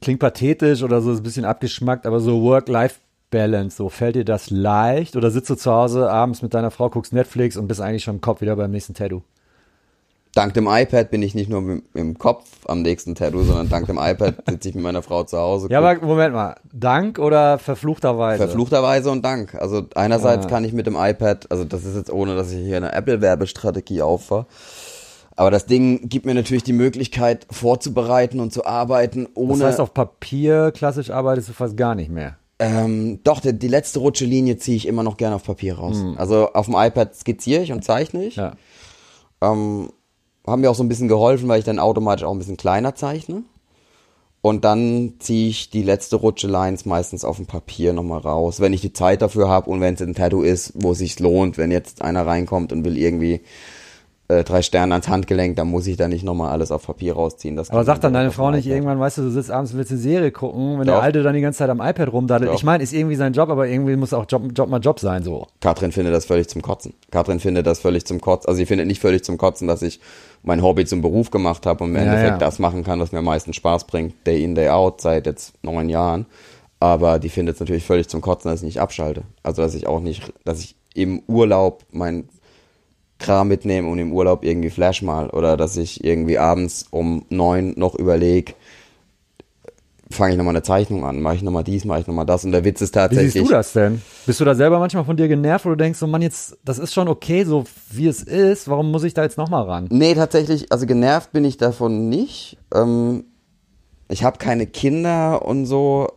[0.00, 4.50] klingt pathetisch oder so, ist ein bisschen abgeschmackt, aber so Work-Life-Balance, so fällt dir das
[4.50, 8.04] leicht oder sitzt du zu Hause abends mit deiner Frau, guckst Netflix und bist eigentlich
[8.04, 9.22] schon im Kopf wieder beim nächsten Tattoo?
[10.34, 13.86] Dank dem iPad bin ich nicht nur mit, im Kopf am nächsten Tattoo, sondern dank
[13.86, 15.68] dem iPad sitze ich mit meiner Frau zu Hause.
[15.70, 18.42] Ja, aber Moment mal, Dank oder verfluchterweise?
[18.42, 19.54] Verfluchterweise und Dank.
[19.54, 20.50] Also einerseits Ja.
[20.50, 24.00] kann ich mit dem iPad, also das ist jetzt ohne, dass ich hier eine Apple-Werbestrategie
[24.00, 24.46] auffahre,
[25.36, 29.58] aber das Ding gibt mir natürlich die Möglichkeit vorzubereiten und zu arbeiten, ohne...
[29.58, 32.36] Das heißt, auf Papier klassisch arbeitest du fast gar nicht mehr.
[32.58, 35.96] Ähm, doch, die, die letzte rutsche Linie ziehe ich immer noch gerne auf Papier raus.
[36.16, 38.36] Also auf dem iPad skizziere ich und zeichne ich.
[38.36, 38.52] Ja.
[39.40, 39.90] Ähm,
[40.46, 42.94] haben mir auch so ein bisschen geholfen, weil ich dann automatisch auch ein bisschen kleiner
[42.94, 43.42] zeichne.
[44.42, 48.72] Und dann ziehe ich die letzte Rutsche Lines meistens auf dem Papier nochmal raus, wenn
[48.72, 51.58] ich die Zeit dafür habe und wenn es ein Tattoo ist, wo es sich lohnt,
[51.58, 53.42] wenn jetzt einer reinkommt und will irgendwie
[54.32, 57.56] äh, drei Sterne ans Handgelenk, dann muss ich da nicht nochmal alles auf Papier rausziehen.
[57.56, 59.90] Das Aber sagt dann deine Frau nicht irgendwann, weißt du, du sitzt abends und willst
[59.92, 61.02] eine Serie gucken, wenn der Doch.
[61.02, 62.50] Alte dann die ganze Zeit am iPad rumdaddelt.
[62.50, 62.56] Doch.
[62.56, 65.22] Ich meine, ist irgendwie sein Job, aber irgendwie muss auch Job, Job mal Job sein,
[65.22, 65.46] so.
[65.60, 66.94] Katrin findet das völlig zum Kotzen.
[67.10, 68.48] Katrin findet das völlig zum Kotzen.
[68.48, 70.00] Also sie findet nicht völlig zum Kotzen, dass ich
[70.42, 72.38] mein Hobby zum Beruf gemacht habe und im Ja, Endeffekt ja.
[72.38, 75.52] das machen kann, was mir am meisten Spaß bringt, day in, day out, seit jetzt
[75.62, 76.26] neun Jahren.
[76.80, 79.22] Aber die findet es natürlich völlig zum Kotzen, dass ich nicht abschalte.
[79.42, 82.28] Also dass ich auch nicht, dass ich im Urlaub mein
[83.22, 85.30] Kram mitnehme und im Urlaub irgendwie flash mal.
[85.30, 88.54] Oder dass ich irgendwie abends um neun noch überlege,
[90.10, 92.44] fange ich nochmal eine Zeichnung an, mache ich nochmal dies, mache ich nochmal das.
[92.44, 93.32] Und der Witz ist Wie tatsächlich.
[93.32, 94.02] siehst du das denn?
[94.26, 96.78] Bist du da selber manchmal von dir genervt, wo du denkst, so Mann, jetzt, das
[96.78, 99.88] ist schon okay, so wie es ist, warum muss ich da jetzt nochmal ran?
[99.90, 102.58] Nee, tatsächlich, also genervt bin ich davon nicht.
[102.74, 103.24] Ähm,
[104.08, 106.08] ich habe keine Kinder und so.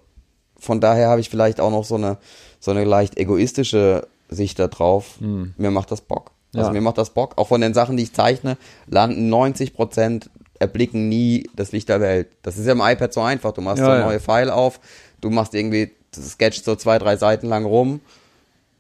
[0.60, 2.18] Von daher habe ich vielleicht auch noch so eine,
[2.60, 5.20] so eine leicht egoistische Sicht da drauf.
[5.20, 6.32] Mir macht das Bock.
[6.56, 6.74] Also Ja.
[6.74, 7.34] mir macht das Bock.
[7.38, 10.30] Auch von den Sachen, die ich zeichne, landen 90 Prozent,
[10.60, 12.28] erblicken nie das Licht der Welt.
[12.42, 13.52] Das ist ja im iPad so einfach.
[13.52, 14.06] Du machst Ja, so ein ja.
[14.06, 14.80] neue File auf,
[15.22, 18.00] du machst irgendwie, das sketcht so zwei, drei Seiten lang rum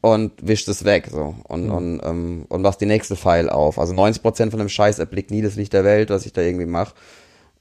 [0.01, 3.77] und wischt es weg so und, und, ähm, und machst die nächste File auf.
[3.79, 6.65] Also 90% von dem Scheiß erblickt nie das Licht der Welt, was ich da irgendwie
[6.67, 6.93] mache.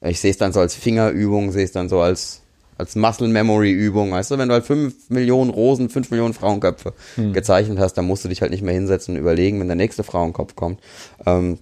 [0.00, 2.42] Ich sehe es dann so als Fingerübung, sehe es dann so als
[2.76, 6.92] als Muscle Memory Übung, weißt du, wenn du halt fünf Millionen Rosen, fünf Millionen Frauenköpfe
[7.32, 10.02] gezeichnet hast, dann musst du dich halt nicht mehr hinsetzen und überlegen, wenn der nächste
[10.02, 10.80] Frauenkopf kommt.
[11.24, 11.58] Ähm,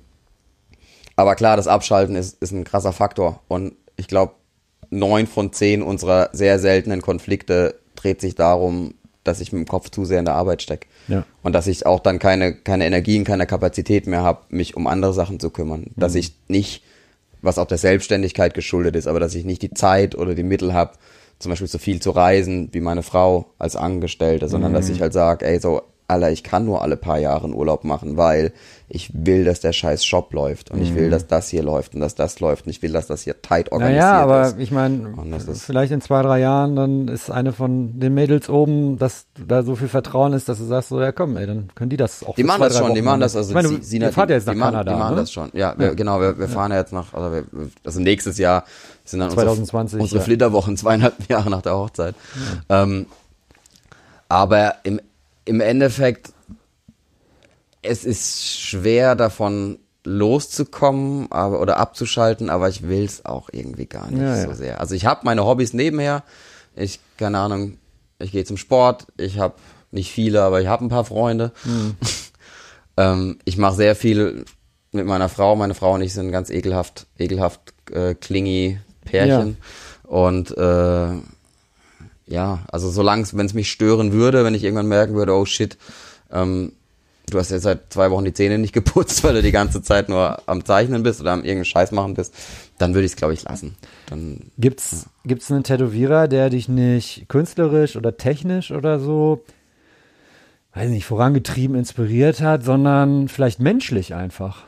[1.17, 3.41] aber klar, das Abschalten ist, ist ein krasser Faktor.
[3.49, 4.35] Und ich glaube,
[4.91, 8.95] neun von zehn unserer sehr seltenen Konflikte dreht sich darum,
[9.25, 10.89] dass ich mit dem Kopf zu sehr in der Arbeit stecke.
[11.09, 11.25] Ja.
[11.43, 15.13] Und dass ich auch dann keine, keine Energien, keine Kapazität mehr habe, mich um andere
[15.13, 15.87] Sachen zu kümmern.
[15.97, 16.83] Dass ich nicht,
[17.43, 20.73] was auch der Selbstständigkeit geschuldet ist, aber dass ich nicht die Zeit oder die Mittel
[20.73, 20.93] habe,
[21.39, 25.13] zum Beispiel so viel zu reisen wie meine Frau als Angestellte, sondern dass ich halt
[25.13, 28.53] sage, ey, so, Alter, ich kann nur alle paar Jahre einen Urlaub machen, weil
[28.95, 32.01] ich will, dass der scheiß Shop läuft und ich will, dass das hier läuft und
[32.01, 34.59] dass das läuft und ich will, dass das hier tight organisiert Naja, aber ist.
[34.59, 35.15] ich meine,
[35.55, 39.77] vielleicht in zwei, drei Jahren, dann ist eine von den Mädels oben, dass da so
[39.77, 42.35] viel Vertrauen ist, dass du sagst, so, ja komm, ey, dann können die das auch
[42.35, 44.13] Die machen zwei, das schon, die machen das, also ich meine, sie, du, sie ihr
[44.13, 45.21] fahrt ja jetzt nach die machen, Kanada, Die machen ne?
[45.23, 47.45] das schon, ja, wir, genau, wir, wir fahren ja jetzt nach, also, wir,
[47.85, 48.65] also nächstes Jahr
[49.05, 50.25] sind dann 2020, unsere, unsere ja.
[50.25, 52.15] Flitterwochen, zweieinhalb Jahre nach der Hochzeit.
[52.69, 53.07] Ähm,
[54.29, 55.01] aber im,
[55.47, 56.33] im Endeffekt,
[57.83, 64.11] es ist schwer davon loszukommen aber, oder abzuschalten, aber ich will es auch irgendwie gar
[64.11, 64.55] nicht Ja, so ja.
[64.55, 64.81] sehr.
[64.81, 66.25] Also ich habe meine Hobbys nebenher.
[66.75, 67.79] Ich, keine Ahnung,
[68.19, 69.07] ich gehe zum Sport.
[69.17, 69.55] Ich habe
[69.91, 71.53] nicht viele, aber ich habe ein paar Freunde.
[71.63, 71.97] Hm.
[72.97, 74.45] ähm, ich mache sehr viel
[74.91, 75.55] mit meiner Frau.
[75.55, 77.61] Meine Frau und ich sind ganz ekelhaft, ekelhaft
[77.93, 79.57] äh, klingi Pärchen.
[80.03, 81.09] Und äh,
[82.27, 85.77] ja, also solange wenn es mich stören würde, wenn ich irgendwann merken würde, oh shit,
[86.31, 86.73] ähm,
[87.31, 90.09] du hast jetzt seit zwei Wochen die Zähne nicht geputzt, weil du die ganze Zeit
[90.09, 92.35] nur am Zeichnen bist oder am irgendeinen Scheiß machen bist,
[92.79, 93.77] dann würde ich es, glaube ich, lassen.
[94.07, 99.45] Dann Gibt's, gibt's einen Tätowierer, der dich nicht künstlerisch oder technisch oder so,
[100.75, 104.65] weiß nicht, vorangetrieben, inspiriert hat, sondern vielleicht menschlich einfach?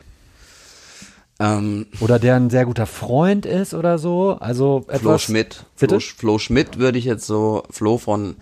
[1.39, 4.37] ähm, Oder der ein sehr guter Freund ist oder so?
[4.39, 5.01] Also etwas.
[5.01, 5.65] Flo Schmidt.
[5.79, 5.99] Bitte?
[5.99, 8.37] Flo, Flo Schmidt würde ich jetzt so, Flo von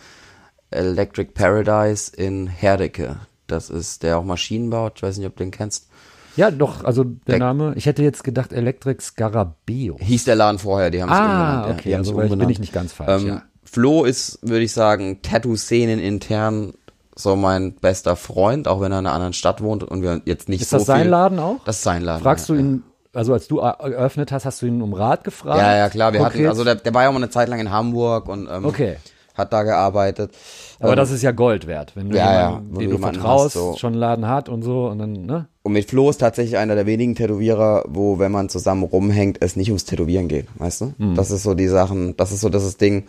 [0.69, 3.17] Electric Paradise in Herdecke.
[3.53, 4.93] Das ist der auch Maschinen baut.
[4.97, 5.87] Ich weiß nicht, ob du den kennst.
[6.35, 7.73] Ja, doch, also der Der- Name.
[7.75, 9.97] Ich hätte jetzt gedacht Electric Scarabeo.
[9.99, 11.67] Hieß der Laden vorher, die haben es Ah, umbenannt.
[11.67, 11.73] ja.
[11.75, 12.51] okay, haben's also ich- bin umbenannt.
[12.51, 13.41] ich nicht ganz falsch, Ähm, ja.
[13.63, 16.73] Flo ist, würde ich sagen, Tattoo-Szenen intern
[17.15, 20.49] so mein bester Freund, auch wenn er in einer anderen Stadt wohnt und wir jetzt
[20.49, 21.63] nicht Ist so das sein viel, Laden auch?
[21.65, 22.23] Das ist sein Laden.
[22.23, 22.55] Fragst ja.
[22.55, 22.83] du ihn,
[23.13, 25.59] also als du er- eröffnet hast, hast du ihn um Rat gefragt?
[25.59, 26.11] Ja, ja, klar.
[26.13, 26.49] Wir hatten, Konkret?
[26.49, 28.97] also der, der war ja auch mal eine Zeit lang in Hamburg und ähm, Okay.
[29.33, 30.31] Hat da gearbeitet.
[30.79, 32.97] Aber Ähm, das ist ja Gold wert, wenn du Ja, ja, jemanden, wenn den du
[32.99, 33.75] vertraust, hast, so.
[33.77, 35.47] schon einen Laden hat und so und dann, ne?
[35.63, 39.55] Und mit Flo ist tatsächlich einer der wenigen Tätowierer, wo, wenn man zusammen rumhängt, es
[39.55, 40.93] nicht ums Tätowieren geht, weißt du?
[40.97, 41.15] Mhm.
[41.15, 43.05] Das ist so die Sachen, das ist so das ist Ding.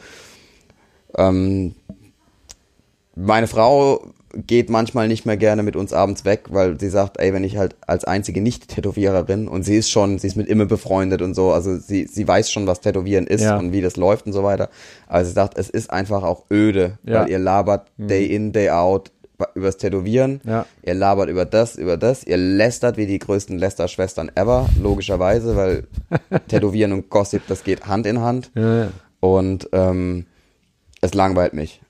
[1.16, 1.74] Ähm,
[3.16, 4.04] meine Frau
[4.46, 7.56] geht manchmal nicht mehr gerne mit uns abends weg, weil sie sagt, ey, wenn ich
[7.56, 11.52] halt als einzige Nicht-Tätowiererin und sie ist schon, sie ist mit Imme befreundet und so,
[11.52, 13.58] also sie, sie weiß schon, was Tätowieren ist Ja.
[13.58, 14.68] und wie das läuft und so weiter.
[15.06, 17.20] Aber sie sagt, es ist einfach auch öde, Ja.
[17.22, 19.10] weil ihr labert day in, day out
[19.54, 20.40] übers Tätowieren.
[20.44, 20.64] Ja.
[20.82, 22.24] Ihr labert über das, über das.
[22.24, 25.84] Ihr lästert wie die größten Lästerschwestern ever, logischerweise, weil
[26.48, 28.50] Tätowieren und Gossip, das geht Hand in Hand.
[29.20, 30.26] Und ähm,
[31.00, 31.80] es langweilt mich.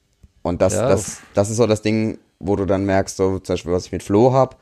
[0.42, 0.88] Und das, Ja.
[0.88, 3.92] das, das ist so das Ding, wo du dann merkst, so zum Beispiel, was ich
[3.92, 4.60] mit Flo hab.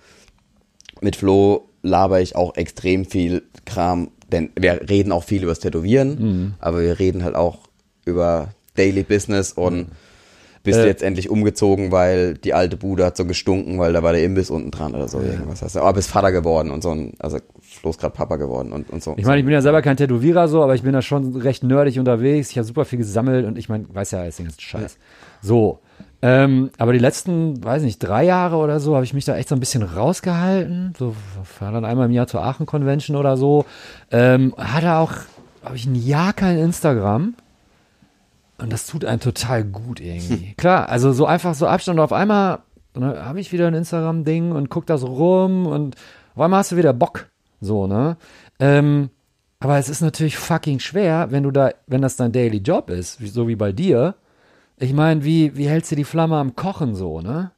[1.00, 5.60] Mit Flo laber ich auch extrem viel Kram, denn wir reden auch viel über das
[5.60, 6.54] Tätowieren, Mhm.
[6.60, 7.58] aber wir reden halt auch
[8.04, 9.88] über Daily Business und
[10.64, 10.86] bist du Äh.
[10.86, 14.48] jetzt endlich umgezogen, weil die alte Bude hat so gestunken, weil da war der Imbiss
[14.48, 15.60] unten dran oder so irgendwas.
[15.60, 18.72] Hast du, aber bist Vater geworden und so ein, also Flo ist gerade Papa geworden
[18.72, 19.14] und, und so.
[19.16, 21.64] Ich meine, ich bin ja selber kein Tätowierer so, aber ich bin da schon recht
[21.64, 22.50] nerdig unterwegs.
[22.52, 24.98] Ich habe super viel gesammelt und ich meine, weiß ja alles den ganzen Scheiß.
[25.42, 25.80] So.
[26.24, 29.48] Ähm, aber die letzten, weiß nicht, drei Jahre oder so, habe ich mich da echt
[29.48, 30.94] so ein bisschen rausgehalten.
[30.96, 31.16] So,
[31.58, 33.64] war dann einmal im Jahr zur Aachen Convention oder so.
[34.12, 35.12] Ähm, hatte auch,
[35.64, 37.34] habe ich ein Jahr kein Instagram.
[38.58, 40.54] Und das tut einem total gut irgendwie.
[40.56, 42.60] Klar, also so einfach so Abstand und auf einmal
[42.94, 45.96] ne, habe ich wieder ein Instagram-Ding und guck da so rum und
[46.36, 47.28] auf einmal hast du wieder Bock.
[47.60, 48.16] So, ne?
[48.60, 49.10] Ähm,
[49.58, 53.18] aber es ist natürlich fucking schwer, wenn du da, wenn das dein Daily Job ist,
[53.18, 54.14] so wie bei dir.
[54.82, 57.52] Ich meine, wie, wie hältst du die Flamme am Kochen so, ne?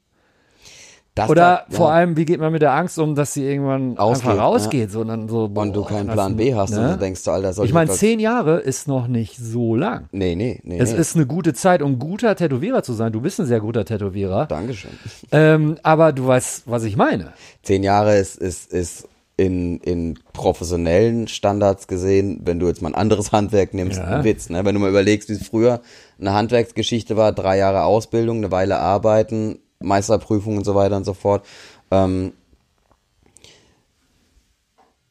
[1.14, 1.94] Das Oder da- vor ja.
[1.94, 5.02] allem, wie geht man mit der Angst um, dass sie irgendwann Ausgeht, einfach rausgeht, so,
[5.02, 6.80] und dann so, und du boah, keinen Plan B hast ne?
[6.80, 10.08] und du denkst, Alter, soll Ich meine, das- zehn Jahre ist noch nicht so lang.
[10.10, 10.78] Nee, nee, nee.
[10.78, 10.98] Es nee.
[10.98, 13.12] ist eine gute Zeit, um guter Tätowierer zu sein.
[13.12, 14.46] Du bist ein sehr guter Tätowierer.
[14.46, 14.90] Dankeschön.
[15.30, 17.32] Ähm, aber du weißt, was ich meine.
[17.62, 22.94] Zehn Jahre ist, ist, ist in, in professionellen Standards gesehen, wenn du jetzt mal ein
[22.94, 24.04] anderes Handwerk nimmst, Ja.
[24.04, 24.48] ein Witz.
[24.48, 24.64] Ne?
[24.64, 25.80] Wenn du mal überlegst, wie es früher
[26.20, 31.14] eine Handwerksgeschichte war, drei Jahre Ausbildung, eine Weile arbeiten, Meisterprüfung und so weiter und so
[31.14, 31.44] fort.
[31.90, 32.32] Ähm,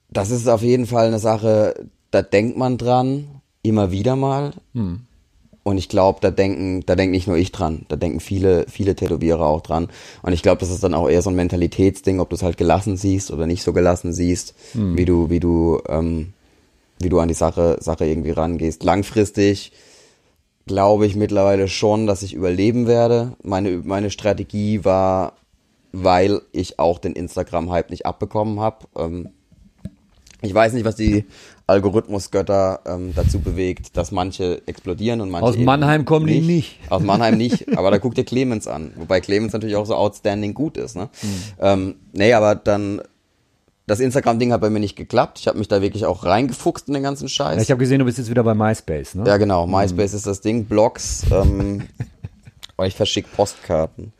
[0.09, 4.53] das ist auf jeden Fall eine Sache, da denkt man dran, immer wieder mal.
[5.63, 8.95] Und ich glaube, da denken, da denkt nicht nur ich dran, da denken viele, viele
[8.95, 9.87] Tätowierer auch dran.
[10.21, 12.57] Und ich glaube, das ist dann auch eher so ein Mentalitätsding, ob du es halt
[12.57, 16.33] gelassen siehst oder nicht so gelassen siehst, wie du, wie du, ähm,
[16.99, 18.83] wie du an die Sache, Sache irgendwie rangehst.
[18.83, 19.71] Langfristig
[20.65, 23.37] glaube ich mittlerweile schon, dass ich überleben werde.
[23.41, 25.33] Meine, meine Strategie war,
[25.93, 29.29] weil ich auch den Instagram-Hype nicht abbekommen habe, ähm,
[30.41, 31.23] Ich weiß nicht, was die
[31.67, 36.79] Algorithmusgötter ähm, dazu bewegt, dass manche explodieren und manche Aus Mannheim kommen die nicht.
[36.89, 40.53] Aus Mannheim nicht, aber da guckt ihr Clemens an, wobei Clemens natürlich auch so outstanding
[40.53, 40.95] gut ist.
[40.95, 41.09] Ne?
[41.21, 41.27] Mhm.
[41.59, 43.01] Ähm, nee, aber dann
[43.85, 45.39] das Instagram-Ding hat bei mir nicht geklappt.
[45.39, 47.61] Ich habe mich da wirklich auch reingefuchst in den ganzen Scheiß.
[47.61, 49.25] Ich habe gesehen, du bist jetzt wieder bei MySpace, ne?
[49.27, 49.67] Ja, genau.
[49.67, 50.65] MySpace ist das Ding.
[50.65, 51.23] Blogs.
[51.31, 51.83] Ähm,
[52.77, 54.13] oh, ich verschicke Postkarten.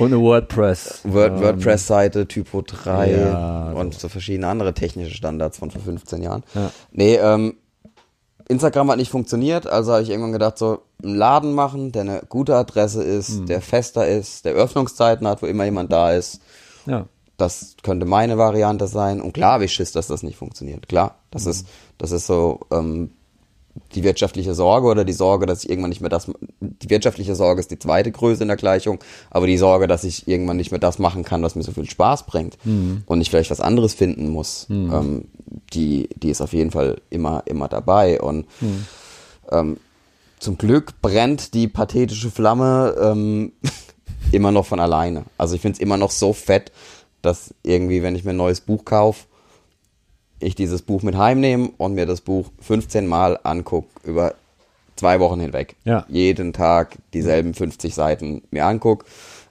[0.00, 1.00] Und eine WordPress.
[1.04, 6.22] Word, Ähm, WordPress-Seite, Typo 3 Ja, und so verschiedene andere technische Standards von vor 15
[6.22, 6.42] Jahren.
[6.54, 6.70] Ja.
[6.90, 7.54] Nee, ähm,
[8.48, 12.22] Instagram hat nicht funktioniert, also habe ich irgendwann gedacht, so einen Laden machen, der eine
[12.28, 13.46] gute Adresse ist, Hm.
[13.46, 16.40] der fester ist, der Öffnungszeiten hat, wo immer jemand da ist.
[16.86, 17.06] Ja.
[17.36, 19.20] Das könnte meine Variante sein.
[19.20, 20.88] Und klar habe ich Schiss, dass das nicht funktioniert.
[20.88, 23.12] Klar, das ist, das ist so ähm,
[23.94, 26.30] die wirtschaftliche Sorge oder die Sorge, dass ich irgendwann nicht mehr das.
[26.60, 29.00] Die wirtschaftliche Sorge ist die zweite Größe in der Gleichung,
[29.30, 31.88] aber die Sorge, dass ich irgendwann nicht mehr das machen kann, was mir so viel
[31.88, 32.56] Spaß bringt
[33.06, 35.24] und ich vielleicht was anderes finden muss, ähm,
[35.72, 38.20] die, die ist auf jeden Fall immer, immer dabei.
[38.20, 38.46] Und
[39.50, 39.76] ähm,
[40.38, 43.52] zum Glück brennt die pathetische Flamme ähm,
[44.32, 45.24] immer noch von alleine.
[45.36, 46.72] Also ich finde es immer noch so fett,
[47.22, 49.26] dass irgendwie, wenn ich mir ein neues Buch kaufe,
[50.40, 54.34] ich dieses Buch mit heimnehme und mir das Buch 15 Mal angucke über
[54.96, 55.76] zwei Wochen hinweg.
[55.84, 56.04] Ja.
[56.08, 59.04] Jeden Tag dieselben 50 Seiten mir anguck.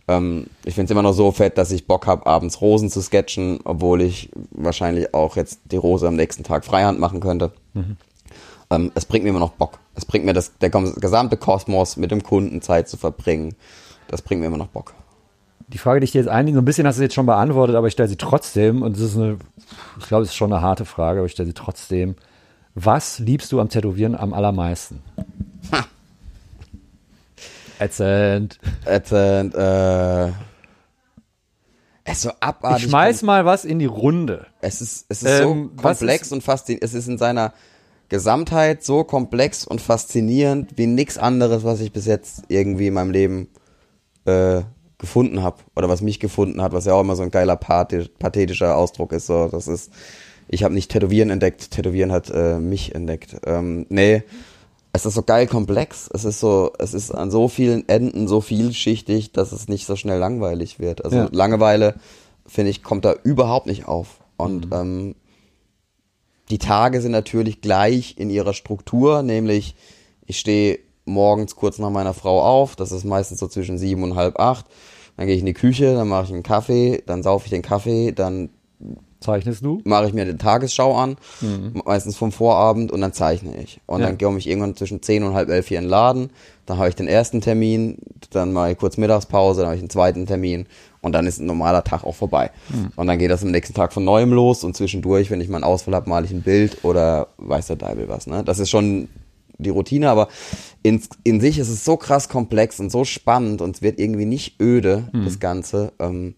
[0.07, 3.01] Ähm, ich finde es immer noch so fett, dass ich Bock habe, abends Rosen zu
[3.01, 7.51] sketchen, obwohl ich wahrscheinlich auch jetzt die Rose am nächsten Tag Freihand machen könnte.
[8.71, 9.79] Ähm, es bringt mir immer noch Bock.
[9.95, 13.55] Es bringt mir das, der gesamte Kosmos mit dem Kunden Zeit zu verbringen.
[14.07, 14.93] Das bringt mir immer noch Bock.
[15.71, 17.75] Die Frage, die ich dir jetzt einige, so ein bisschen hast du jetzt schon beantwortet,
[17.75, 19.37] aber ich stelle sie trotzdem, und das ist eine,
[19.99, 22.15] ich glaube, es ist schon eine harte Frage, aber ich stelle sie trotzdem.
[22.73, 25.01] Was liebst du am Tätowieren am allermeisten?
[27.79, 28.59] Ätzend.
[28.85, 30.27] Ätzend, äh,
[32.03, 32.85] es ist so abartig.
[32.85, 34.47] Ich schmeiß mal was in die Runde.
[34.61, 36.83] Es ist, es ist Ähm, so komplex ist- und faszinierend.
[36.83, 37.53] Es ist in seiner
[38.09, 43.11] Gesamtheit so komplex und faszinierend wie nichts anderes, was ich bis jetzt irgendwie in meinem
[43.11, 43.49] Leben
[44.25, 44.61] äh,
[44.99, 45.57] gefunden habe.
[45.75, 49.25] Oder was mich gefunden hat, was ja auch immer so ein geiler pathetischer Ausdruck ist.
[49.25, 49.91] So, das ist,
[50.47, 53.37] ich habe nicht Tätowieren entdeckt, Tätowieren hat äh, mich entdeckt.
[53.45, 54.23] Ähm, nee,
[54.91, 56.09] es ist so geil komplex.
[56.13, 59.95] Es ist so, es ist an so vielen Enden so vielschichtig, dass es nicht so
[59.95, 61.03] schnell langweilig wird.
[61.05, 61.29] Also Ja.
[61.31, 61.95] Langeweile,
[62.45, 64.19] finde ich, kommt da überhaupt nicht auf.
[64.37, 65.15] Und ähm,
[66.49, 69.75] die Tage sind natürlich gleich in ihrer Struktur, nämlich
[70.25, 70.79] ich stehe
[71.09, 74.65] morgens kurz nach meiner Frau auf, das ist meistens so zwischen sieben und halb acht.
[75.17, 77.61] Dann gehe ich in die Küche, dann mache ich einen Kaffee, dann saufe ich den
[77.61, 78.49] Kaffee, dann
[79.19, 79.81] Zeichnest du?
[79.83, 81.17] mache ich mir die Tagesschau an,
[81.83, 83.81] meistens vom Vorabend und dann zeichne ich.
[83.85, 84.05] Und Ja.
[84.07, 86.29] dann komme ich irgendwann zwischen 10 und halb elf hier in den Laden,
[86.65, 87.97] dann habe ich den ersten Termin,
[88.31, 90.67] dann mache ich kurz Mittagspause, dann habe ich einen zweiten Termin
[91.01, 92.51] und dann ist ein normaler Tag auch vorbei.
[92.95, 95.57] Und dann geht das am nächsten Tag von neuem los und zwischendurch, wenn ich mal
[95.57, 98.25] einen Ausfall habe, male ich ein Bild oder weiß der Deibel was.
[98.25, 98.45] Ne?
[98.45, 99.09] Das ist schon
[99.59, 100.29] die Routine, aber
[100.81, 104.25] in, in sich ist es so krass komplex und so spannend und es wird irgendwie
[104.25, 105.91] nicht öde, das Ganze.
[105.99, 106.35] Ähm,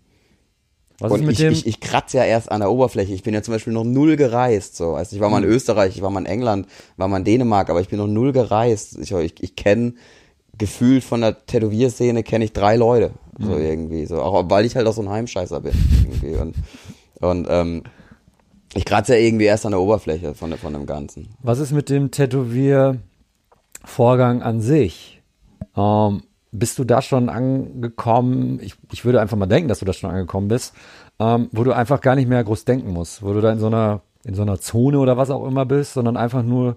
[1.00, 1.54] Was und ist mit ich, dem?
[1.54, 3.14] ich, ich kratze ja erst an der Oberfläche.
[3.14, 4.76] Ich bin ja zum Beispiel noch null gereist.
[4.76, 4.96] So.
[4.96, 6.68] Also ich war mal in Österreich, ich war mal in England,
[6.98, 8.98] war mal in Dänemark, aber ich bin noch null gereist.
[9.00, 9.94] Ich, ich, ich kenne
[10.58, 13.12] gefühlt von der Tätowierszene kenne ich drei Leute.
[13.40, 14.06] So irgendwie.
[14.06, 14.22] So.
[14.22, 15.74] Auch weil ich halt auch so ein Heimscheißer bin.
[16.04, 16.36] Irgendwie.
[16.36, 16.56] Und,
[17.20, 17.84] und ähm,
[18.74, 21.30] ich kratze ja irgendwie erst an der Oberfläche von, von dem Ganzen.
[21.42, 22.12] Was ist mit dem
[23.82, 25.22] Tätowiervorgang an sich?
[25.76, 28.60] Ähm, bist du da schon angekommen?
[28.62, 30.74] Ich, ich würde einfach mal denken, dass du da schon angekommen bist,
[31.20, 33.68] ähm, wo du einfach gar nicht mehr groß denken musst, wo du da in so
[33.68, 36.76] einer in so einer Zone oder was auch immer bist, sondern einfach nur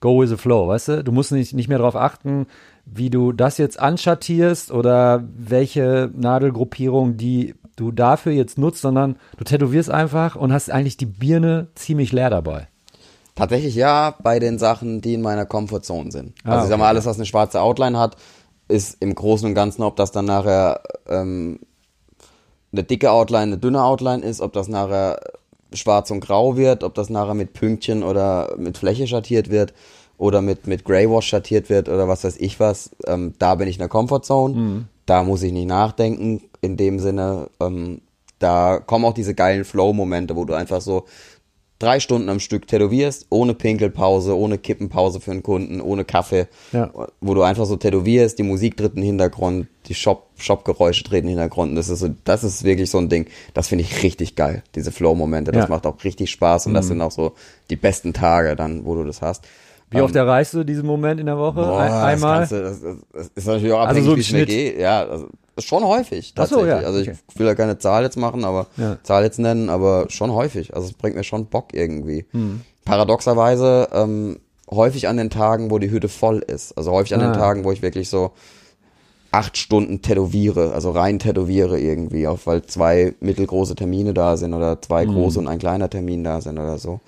[0.00, 1.04] go with the flow, weißt du?
[1.04, 2.46] Du musst nicht, nicht mehr darauf achten,
[2.84, 9.44] wie du das jetzt anschattierst oder welche Nadelgruppierung, die du dafür jetzt nutzt, sondern du
[9.44, 12.66] tätowierst einfach und hast eigentlich die Birne ziemlich leer dabei.
[13.36, 16.32] Tatsächlich ja, bei den Sachen, die in meiner Comfortzone sind.
[16.42, 16.82] Ah, also ich sag okay.
[16.82, 18.16] mal, alles, was eine schwarze Outline hat,
[18.66, 21.60] ist im Großen und Ganzen, ob das dann nachher ähm,
[22.72, 25.20] eine dicke Outline, eine dünne Outline ist, ob das nachher
[25.72, 29.74] schwarz und grau wird, ob das nachher mit Pünktchen oder mit Fläche schattiert wird
[30.16, 33.76] oder mit, mit Greywash schattiert wird oder was weiß ich was, ähm, da bin ich
[33.76, 34.54] in der Comfortzone.
[35.04, 36.42] Da muss ich nicht nachdenken.
[36.62, 38.00] In dem Sinne, ähm,
[38.38, 41.04] da kommen auch diese geilen Flow-Momente, wo du einfach so
[41.78, 46.90] drei Stunden am Stück tätowierst, ohne Pinkelpause, ohne Kippenpause für einen Kunden, ohne Kaffee, Ja.
[47.20, 51.28] wo du einfach so tätowierst, die Musik tritt in den Hintergrund, die Shop, Shop-Geräusche treten
[51.28, 51.70] in den Hintergrund.
[51.70, 54.62] Und Das ist so, das ist wirklich so ein Ding, das finde ich richtig geil,
[54.74, 55.52] diese Flow-Momente.
[55.52, 55.68] Das Ja.
[55.68, 57.32] macht auch richtig Spaß und das sind auch so
[57.70, 59.44] die besten Tage dann, wo du das hast.
[59.90, 61.60] Wie oft erreichst du diesen Moment in der Woche?
[61.60, 62.38] Boah, Ein, das einmal?
[62.40, 62.80] Ganze, das,
[63.12, 64.48] das, ist natürlich auch Also abhängig, so im wie Schnitt.
[64.48, 64.78] geht.
[64.80, 65.28] Ja, also
[65.58, 66.82] schon häufig Ach so, tatsächlich.
[66.82, 67.18] ja, Also ich okay.
[67.36, 68.98] will ja keine Zahl jetzt machen, aber Ja.
[69.02, 70.74] Zahl jetzt nennen, aber schon häufig.
[70.74, 72.26] Also es bringt mir schon Bock irgendwie.
[72.32, 72.60] Hm.
[72.84, 74.38] Paradoxerweise ähm,
[74.70, 76.76] häufig an den Tagen, wo die Hütte voll ist.
[76.76, 77.32] Also häufig an Ah.
[77.32, 78.32] den Tagen, wo ich wirklich so
[79.30, 84.80] acht Stunden tätowiere, also rein tätowiere irgendwie, auch weil zwei mittelgroße Termine da sind oder
[84.80, 85.12] zwei Hm.
[85.12, 87.00] große und ein kleiner Termin da sind oder so.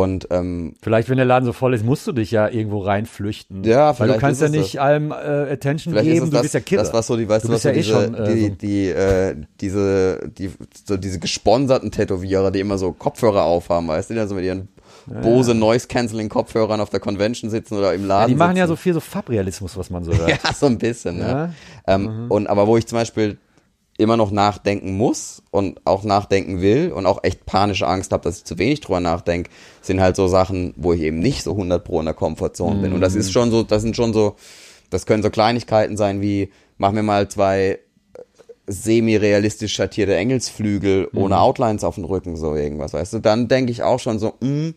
[0.00, 3.64] Und ähm, Vielleicht, wenn der Laden so voll ist, musst du dich ja irgendwo reinflüchten.
[3.64, 6.42] Ja, Weil du vielleicht kannst ja nicht allem äh, Attention Vielleicht geben, es du das,
[6.42, 6.82] bist ja Killer.
[6.82, 8.46] das was so die, weißt Du du, was so ja eh diese, schon, äh, die,
[8.48, 10.50] so- die, äh, diese, die,
[10.84, 14.44] so diese gesponserten Tätowierer, die immer so Kopfhörer aufhaben, weißt du, die dann so mit
[14.44, 14.68] ihren
[15.22, 18.66] Bose Noise Cancelling Kopfhörern auf der Convention sitzen oder im Laden ja, die machen ja
[18.68, 18.82] so sitzen.
[18.84, 20.28] viel so Farbrealismus, was man so hört.
[20.44, 21.50] ja, so ein bisschen, ja.
[21.88, 23.36] Ähm, Und aber wo ich zum Beispiel
[23.98, 28.38] immer noch nachdenken muss und auch nachdenken will und auch echt panische Angst habe, dass
[28.38, 31.84] ich zu wenig drüber nachdenke, sind halt so Sachen, wo ich eben nicht so 100
[31.84, 32.92] pro in der Komfortzone bin.
[32.92, 34.36] Und das ist schon so, das sind schon so,
[34.90, 37.78] das können so Kleinigkeiten sein wie, mach mir mal zwei
[38.66, 43.82] semi-realistisch schattierte Engelsflügel ohne Outlines auf dem Rücken, so irgendwas, weißt du, dann denke ich
[43.82, 44.72] auch schon so, mh,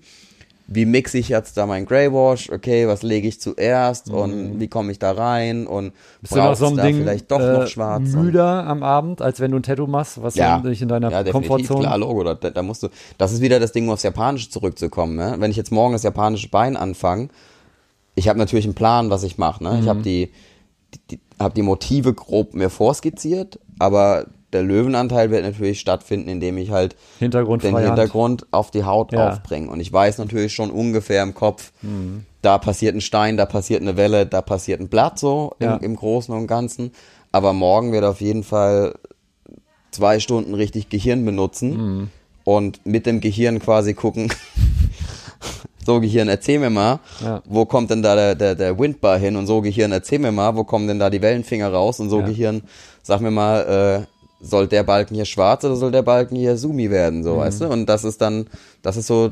[0.67, 4.91] wie mixe ich jetzt da mein Greywash, okay, was lege ich zuerst und wie komme
[4.91, 5.91] ich da rein und Mhm.
[6.21, 8.09] Bist du noch so ein da Ding vielleicht doch äh, noch schwarz?
[8.13, 11.23] müder am Abend, als wenn du ein Tattoo machst, was ja, dich in deiner ja,
[11.23, 11.81] Komfortzone...
[11.81, 12.87] klar, Logo, da, da musst du,
[13.19, 15.35] das ist wieder das Ding, um aufs Japanische zurückzukommen, ne?
[15.37, 17.29] wenn ich jetzt morgen das japanische Bein anfange,
[18.15, 19.77] ich habe natürlich einen Plan, was ich mache, ne?
[19.79, 19.89] ich Mhm.
[19.89, 20.31] habe die,
[20.95, 24.25] die, die, hab die Motive grob mir vorskizziert, aber
[24.55, 27.99] der Löwenanteil wird natürlich stattfinden, indem ich halt Hintergrund den freie Hand.
[27.99, 29.27] Hintergrund auf die Haut Ja.
[29.29, 29.69] aufbringe.
[29.69, 31.71] Und ich weiß natürlich schon ungefähr im Kopf,
[32.41, 35.75] da passiert ein Stein, da passiert eine Welle, da passiert ein Blatt so im, Ja.
[35.77, 36.91] im Großen und Ganzen.
[37.31, 38.95] Aber morgen wird auf jeden Fall
[39.91, 42.09] zwei Stunden richtig Gehirn benutzen
[42.43, 44.31] und mit dem Gehirn quasi gucken,
[45.85, 47.41] so Gehirn, erzähl mir mal, Ja.
[47.45, 50.55] wo kommt denn da der, der, der Windbar hin und so Gehirn, erzähl mir mal,
[50.55, 52.25] wo kommen denn da die Wellenfinger raus und so Ja.
[52.25, 52.63] Gehirn,
[53.03, 54.14] sag mir mal, äh,
[54.47, 57.67] soll der Balken hier schwarz oder soll der Balken hier Sumi werden, so, weißt du?
[57.67, 58.47] Und das ist dann,
[58.81, 59.31] das ist so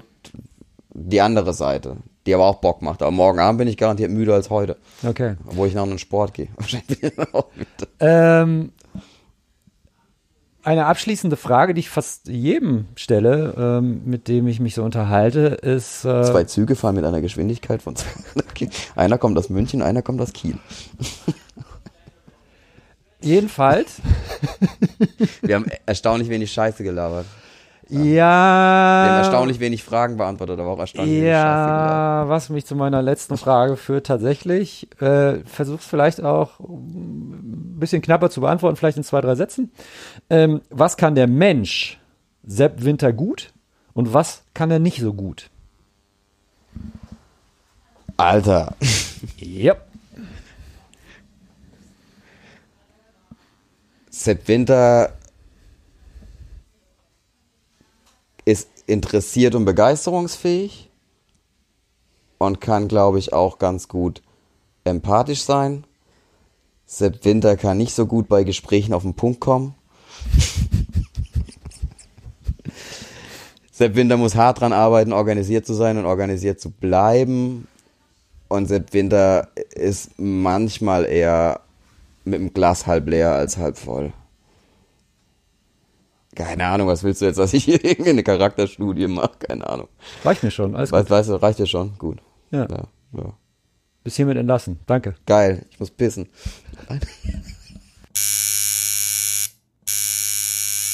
[0.93, 3.01] die andere Seite, die aber auch Bock macht.
[3.01, 5.35] Aber morgen Abend bin ich garantiert müder als heute, Okay.
[5.47, 6.47] obwohl ich noch in den Sport gehe.
[7.99, 8.71] Ähm,
[10.65, 15.39] eine abschließende Frage, die ich fast jedem stelle, ähm, mit dem ich mich so unterhalte,
[15.61, 16.05] ist...
[16.05, 18.77] Äh, Zwei Züge fahren mit einer Geschwindigkeit von 200 Kilometer.
[18.95, 20.57] Einer kommt aus München, einer kommt aus Kiel.
[23.23, 24.01] Jedenfalls,
[25.41, 27.25] Wir haben erstaunlich wenig Scheiße gelabert.
[27.89, 27.95] ja.
[27.95, 31.89] Wir haben erstaunlich wenig Fragen beantwortet, aber auch erstaunlich wenig Scheiße gelabert.
[31.89, 34.87] Ja, was mich zu meiner letzten Frage führt, tatsächlich.
[35.01, 39.71] Äh, Versuch's vielleicht auch ein bisschen knapper zu beantworten, vielleicht in zwei, drei Sätzen.
[40.29, 41.99] Ähm, was kann der Mensch
[42.45, 43.53] Sepp Winter gut
[43.93, 45.49] und was kann er nicht so gut?
[48.17, 48.75] Alter,
[49.37, 49.75] Ja.
[54.23, 55.11] Sepp Winter
[58.45, 60.89] ist interessiert und begeisterungsfähig
[62.37, 64.21] und kann, glaube ich, auch ganz gut
[64.85, 65.83] empathisch sein.
[66.85, 69.75] Sepp Winter kann nicht so gut bei Gesprächen auf den Punkt kommen.
[73.73, 77.67] Sepp Winter muss hart dran arbeiten, organisiert zu sein und organisiert zu bleiben.
[78.47, 81.59] Und Sepp Winter ist manchmal eher
[82.25, 84.13] mit dem Glas halb leer als halb voll.
[86.35, 89.37] Keine Ahnung, was willst du jetzt, dass ich hier irgendwie eine Charakterstudie mache?
[89.39, 89.87] Keine Ahnung.
[90.23, 90.75] Reicht mir schon.
[90.75, 91.11] Alles Weißt, gut.
[91.11, 91.97] weißt du, reicht dir schon?
[91.97, 92.19] Gut.
[92.51, 92.67] Ja.
[92.69, 93.33] ja, ja.
[94.03, 94.79] Bis hiermit entlassen.
[94.85, 95.15] Danke.
[95.25, 96.27] Geil, ich muss pissen.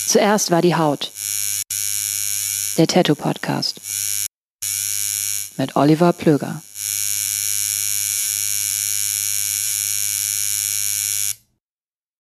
[0.08, 1.12] Zuerst war die Haut.
[2.78, 3.80] Der Tattoo Podcast.
[5.58, 6.62] Mit Oliver Plöger.